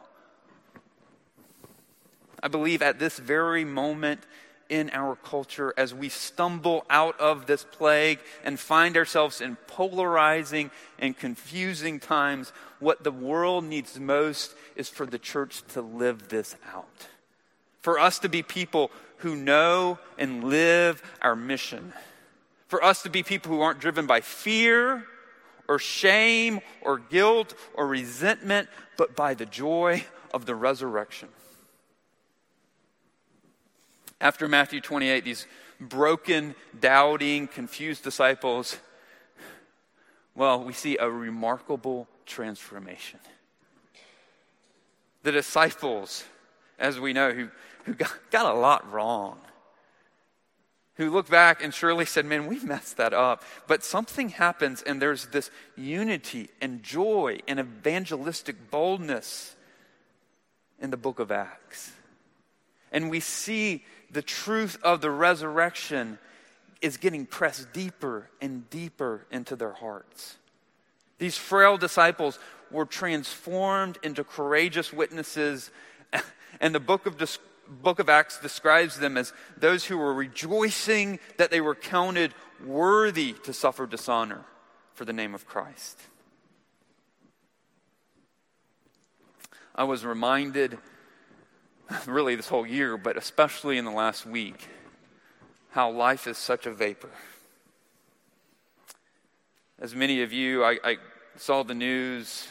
I 2.44 2.48
believe 2.48 2.82
at 2.82 2.98
this 2.98 3.18
very 3.18 3.64
moment 3.64 4.20
in 4.68 4.90
our 4.92 5.16
culture 5.16 5.72
as 5.78 5.94
we 5.94 6.10
stumble 6.10 6.84
out 6.90 7.18
of 7.18 7.46
this 7.46 7.64
plague 7.64 8.18
and 8.44 8.60
find 8.60 8.98
ourselves 8.98 9.40
in 9.40 9.56
polarizing 9.66 10.70
and 10.98 11.16
confusing 11.16 11.98
times. 11.98 12.52
What 12.80 13.02
the 13.02 13.10
world 13.10 13.64
needs 13.64 13.98
most 13.98 14.54
is 14.76 14.90
for 14.90 15.06
the 15.06 15.18
church 15.18 15.62
to 15.68 15.80
live 15.80 16.28
this 16.28 16.54
out. 16.74 17.08
For 17.80 17.98
us 17.98 18.18
to 18.20 18.28
be 18.28 18.42
people 18.42 18.90
who 19.18 19.36
know 19.36 19.98
and 20.18 20.44
live 20.44 21.02
our 21.22 21.34
mission. 21.34 21.94
For 22.68 22.84
us 22.84 23.02
to 23.04 23.10
be 23.10 23.22
people 23.22 23.52
who 23.52 23.62
aren't 23.62 23.80
driven 23.80 24.06
by 24.06 24.20
fear 24.20 25.06
or 25.66 25.78
shame 25.78 26.60
or 26.82 26.98
guilt 26.98 27.54
or 27.74 27.86
resentment, 27.86 28.68
but 28.98 29.16
by 29.16 29.32
the 29.32 29.46
joy 29.46 30.04
of 30.34 30.44
the 30.44 30.54
resurrection. 30.54 31.30
After 34.24 34.48
Matthew 34.48 34.80
28, 34.80 35.22
these 35.22 35.46
broken, 35.78 36.54
doubting, 36.80 37.46
confused 37.46 38.02
disciples, 38.02 38.78
well, 40.34 40.64
we 40.64 40.72
see 40.72 40.96
a 40.96 41.10
remarkable 41.10 42.08
transformation. 42.24 43.20
The 45.24 45.32
disciples, 45.32 46.24
as 46.78 46.98
we 46.98 47.12
know, 47.12 47.32
who, 47.32 47.50
who 47.84 47.92
got, 47.92 48.12
got 48.30 48.46
a 48.46 48.58
lot 48.58 48.90
wrong, 48.90 49.38
who 50.94 51.10
look 51.10 51.28
back 51.28 51.62
and 51.62 51.74
surely 51.74 52.06
said, 52.06 52.24
Man, 52.24 52.46
we 52.46 52.58
messed 52.60 52.96
that 52.96 53.12
up. 53.12 53.44
But 53.66 53.84
something 53.84 54.30
happens, 54.30 54.80
and 54.80 55.02
there's 55.02 55.26
this 55.26 55.50
unity 55.76 56.48
and 56.62 56.82
joy 56.82 57.40
and 57.46 57.60
evangelistic 57.60 58.70
boldness 58.70 59.54
in 60.80 60.88
the 60.88 60.96
book 60.96 61.18
of 61.18 61.30
Acts. 61.30 61.92
And 62.90 63.10
we 63.10 63.20
see 63.20 63.84
the 64.14 64.22
truth 64.22 64.78
of 64.82 65.00
the 65.00 65.10
resurrection 65.10 66.18
is 66.80 66.96
getting 66.96 67.26
pressed 67.26 67.72
deeper 67.72 68.30
and 68.40 68.68
deeper 68.70 69.26
into 69.30 69.56
their 69.56 69.72
hearts. 69.72 70.36
These 71.18 71.36
frail 71.36 71.76
disciples 71.76 72.38
were 72.70 72.86
transformed 72.86 73.98
into 74.02 74.24
courageous 74.24 74.92
witnesses, 74.92 75.70
and 76.60 76.74
the 76.74 76.80
book 76.80 77.06
of 77.06 77.16
book 77.82 77.98
of 77.98 78.08
Acts 78.08 78.38
describes 78.38 78.98
them 78.98 79.16
as 79.16 79.32
those 79.56 79.84
who 79.86 79.98
were 79.98 80.14
rejoicing 80.14 81.18
that 81.38 81.50
they 81.50 81.60
were 81.60 81.74
counted 81.74 82.34
worthy 82.64 83.32
to 83.44 83.52
suffer 83.52 83.86
dishonor 83.86 84.44
for 84.92 85.04
the 85.04 85.12
name 85.12 85.34
of 85.34 85.46
Christ. 85.46 85.98
I 89.74 89.84
was 89.84 90.04
reminded, 90.04 90.78
really 92.06 92.36
this 92.36 92.48
whole 92.48 92.66
year, 92.66 92.96
but 92.96 93.16
especially 93.16 93.78
in 93.78 93.84
the 93.84 93.90
last 93.90 94.26
week, 94.26 94.68
how 95.70 95.90
life 95.90 96.26
is 96.26 96.38
such 96.38 96.66
a 96.66 96.72
vapor. 96.72 97.10
As 99.80 99.94
many 99.94 100.22
of 100.22 100.32
you, 100.32 100.64
I, 100.64 100.78
I 100.84 100.96
saw 101.36 101.62
the 101.62 101.74
news, 101.74 102.46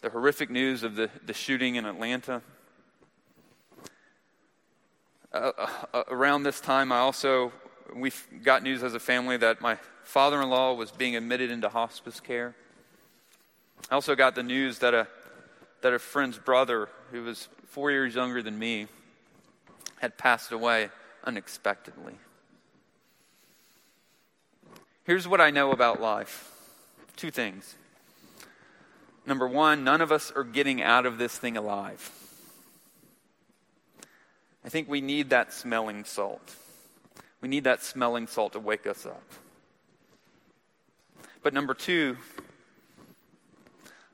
the 0.00 0.10
horrific 0.10 0.50
news 0.50 0.82
of 0.82 0.96
the, 0.96 1.08
the 1.24 1.32
shooting 1.32 1.76
in 1.76 1.86
Atlanta. 1.86 2.42
Uh, 5.32 5.52
uh, 5.92 6.02
around 6.08 6.42
this 6.42 6.60
time, 6.60 6.90
I 6.90 6.98
also 6.98 7.52
we 7.94 8.10
got 8.42 8.62
news 8.62 8.82
as 8.82 8.94
a 8.94 9.00
family 9.00 9.36
that 9.36 9.60
my 9.60 9.78
father-in-law 10.02 10.74
was 10.74 10.90
being 10.90 11.14
admitted 11.14 11.50
into 11.50 11.68
hospice 11.68 12.20
care. 12.20 12.54
I 13.90 13.94
also 13.94 14.14
got 14.14 14.34
the 14.34 14.42
news 14.42 14.80
that 14.80 14.94
a 14.94 15.06
that 15.82 15.92
a 15.92 15.98
friend's 15.98 16.38
brother, 16.38 16.88
who 17.12 17.22
was 17.22 17.48
four 17.66 17.90
years 17.90 18.14
younger 18.14 18.42
than 18.42 18.58
me, 18.58 18.86
had 20.00 20.16
passed 20.18 20.52
away 20.52 20.90
unexpectedly. 21.24 22.14
Here's 25.04 25.28
what 25.28 25.40
I 25.40 25.50
know 25.50 25.72
about 25.72 26.00
life 26.00 26.52
two 27.16 27.30
things. 27.30 27.76
Number 29.24 29.48
one, 29.48 29.84
none 29.84 30.00
of 30.00 30.12
us 30.12 30.30
are 30.36 30.44
getting 30.44 30.82
out 30.82 31.06
of 31.06 31.18
this 31.18 31.36
thing 31.36 31.56
alive. 31.56 32.10
I 34.64 34.68
think 34.68 34.88
we 34.88 35.00
need 35.00 35.30
that 35.30 35.52
smelling 35.52 36.04
salt. 36.04 36.54
We 37.40 37.48
need 37.48 37.64
that 37.64 37.82
smelling 37.82 38.26
salt 38.26 38.52
to 38.52 38.60
wake 38.60 38.86
us 38.86 39.06
up. 39.06 39.22
But 41.42 41.54
number 41.54 41.74
two, 41.74 42.16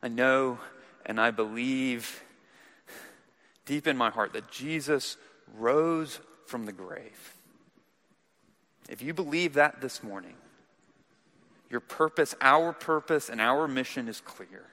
I 0.02 0.08
know 0.08 0.58
and 1.06 1.20
I 1.20 1.30
believe 1.30 2.22
deep 3.64 3.86
in 3.86 3.96
my 3.96 4.10
heart 4.10 4.32
that 4.32 4.50
Jesus 4.50 5.16
rose 5.56 6.20
from 6.46 6.66
the 6.66 6.72
grave. 6.72 7.34
If 8.88 9.02
you 9.02 9.14
believe 9.14 9.54
that 9.54 9.80
this 9.80 10.02
morning, 10.02 10.34
your 11.70 11.80
purpose, 11.80 12.34
our 12.40 12.72
purpose, 12.72 13.30
and 13.30 13.40
our 13.40 13.66
mission 13.66 14.08
is 14.08 14.20
clear. 14.20 14.64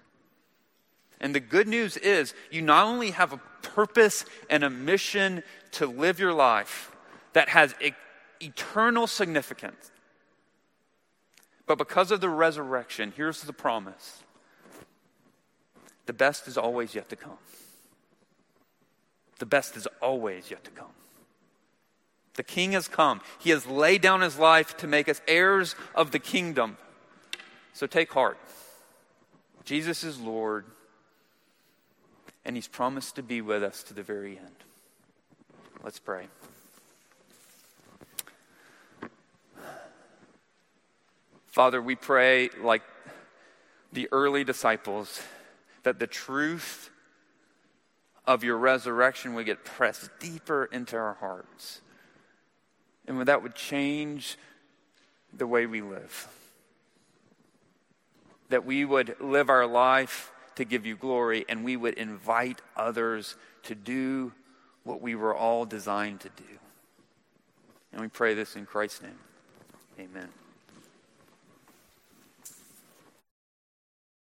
And 1.21 1.33
the 1.33 1.39
good 1.39 1.67
news 1.67 1.97
is, 1.97 2.33
you 2.51 2.61
not 2.61 2.85
only 2.85 3.11
have 3.11 3.33
a 3.33 3.41
purpose 3.61 4.25
and 4.49 4.63
a 4.63 4.69
mission 4.69 5.43
to 5.71 5.85
live 5.85 6.19
your 6.19 6.33
life 6.33 6.91
that 7.33 7.49
has 7.49 7.75
e- 7.81 7.91
eternal 8.41 9.07
significance, 9.07 9.91
but 11.65 11.77
because 11.77 12.11
of 12.11 12.19
the 12.19 12.29
resurrection, 12.29 13.13
here's 13.15 13.41
the 13.41 13.53
promise 13.53 14.23
the 16.05 16.13
best 16.13 16.47
is 16.47 16.57
always 16.57 16.95
yet 16.95 17.07
to 17.09 17.15
come. 17.15 17.37
The 19.39 19.45
best 19.45 19.75
is 19.75 19.87
always 20.01 20.51
yet 20.51 20.63
to 20.65 20.71
come. 20.71 20.87
The 22.35 22.43
king 22.43 22.73
has 22.73 22.87
come. 22.87 23.21
He 23.39 23.49
has 23.49 23.65
laid 23.65 24.01
down 24.01 24.21
his 24.21 24.37
life 24.37 24.77
to 24.77 24.87
make 24.87 25.09
us 25.09 25.21
heirs 25.27 25.75
of 25.95 26.11
the 26.11 26.19
kingdom. 26.19 26.77
So 27.73 27.87
take 27.87 28.11
heart. 28.13 28.37
Jesus 29.65 30.03
is 30.03 30.19
Lord 30.19 30.65
and 32.45 32.55
He's 32.55 32.67
promised 32.67 33.15
to 33.15 33.23
be 33.23 33.41
with 33.41 33.63
us 33.63 33.83
to 33.83 33.93
the 33.93 34.03
very 34.03 34.37
end. 34.37 34.55
Let's 35.83 35.99
pray. 35.99 36.27
Father, 41.47 41.81
we 41.81 41.95
pray 41.95 42.49
like 42.61 42.83
the 43.91 44.07
early 44.11 44.43
disciples 44.43 45.21
that 45.83 45.99
the 45.99 46.07
truth 46.07 46.89
of 48.29 48.43
your 48.43 48.57
resurrection 48.57 49.33
would 49.33 49.47
get 49.47 49.65
pressed 49.65 50.07
deeper 50.19 50.65
into 50.71 50.95
our 50.95 51.15
hearts. 51.15 51.81
And 53.07 53.19
that 53.23 53.41
would 53.41 53.55
change 53.55 54.37
the 55.35 55.47
way 55.47 55.65
we 55.65 55.81
live. 55.81 56.27
That 58.49 58.67
we 58.67 58.85
would 58.85 59.15
live 59.19 59.49
our 59.49 59.65
life 59.65 60.31
to 60.57 60.63
give 60.63 60.85
you 60.85 60.95
glory, 60.95 61.43
and 61.49 61.65
we 61.65 61.75
would 61.75 61.95
invite 61.95 62.61
others 62.77 63.35
to 63.63 63.73
do 63.73 64.31
what 64.83 65.01
we 65.01 65.15
were 65.15 65.35
all 65.35 65.65
designed 65.65 66.19
to 66.19 66.29
do. 66.37 66.59
And 67.91 67.99
we 67.99 68.09
pray 68.09 68.35
this 68.35 68.55
in 68.55 68.67
Christ's 68.67 69.01
name. 69.01 69.19
Amen. 69.99 70.29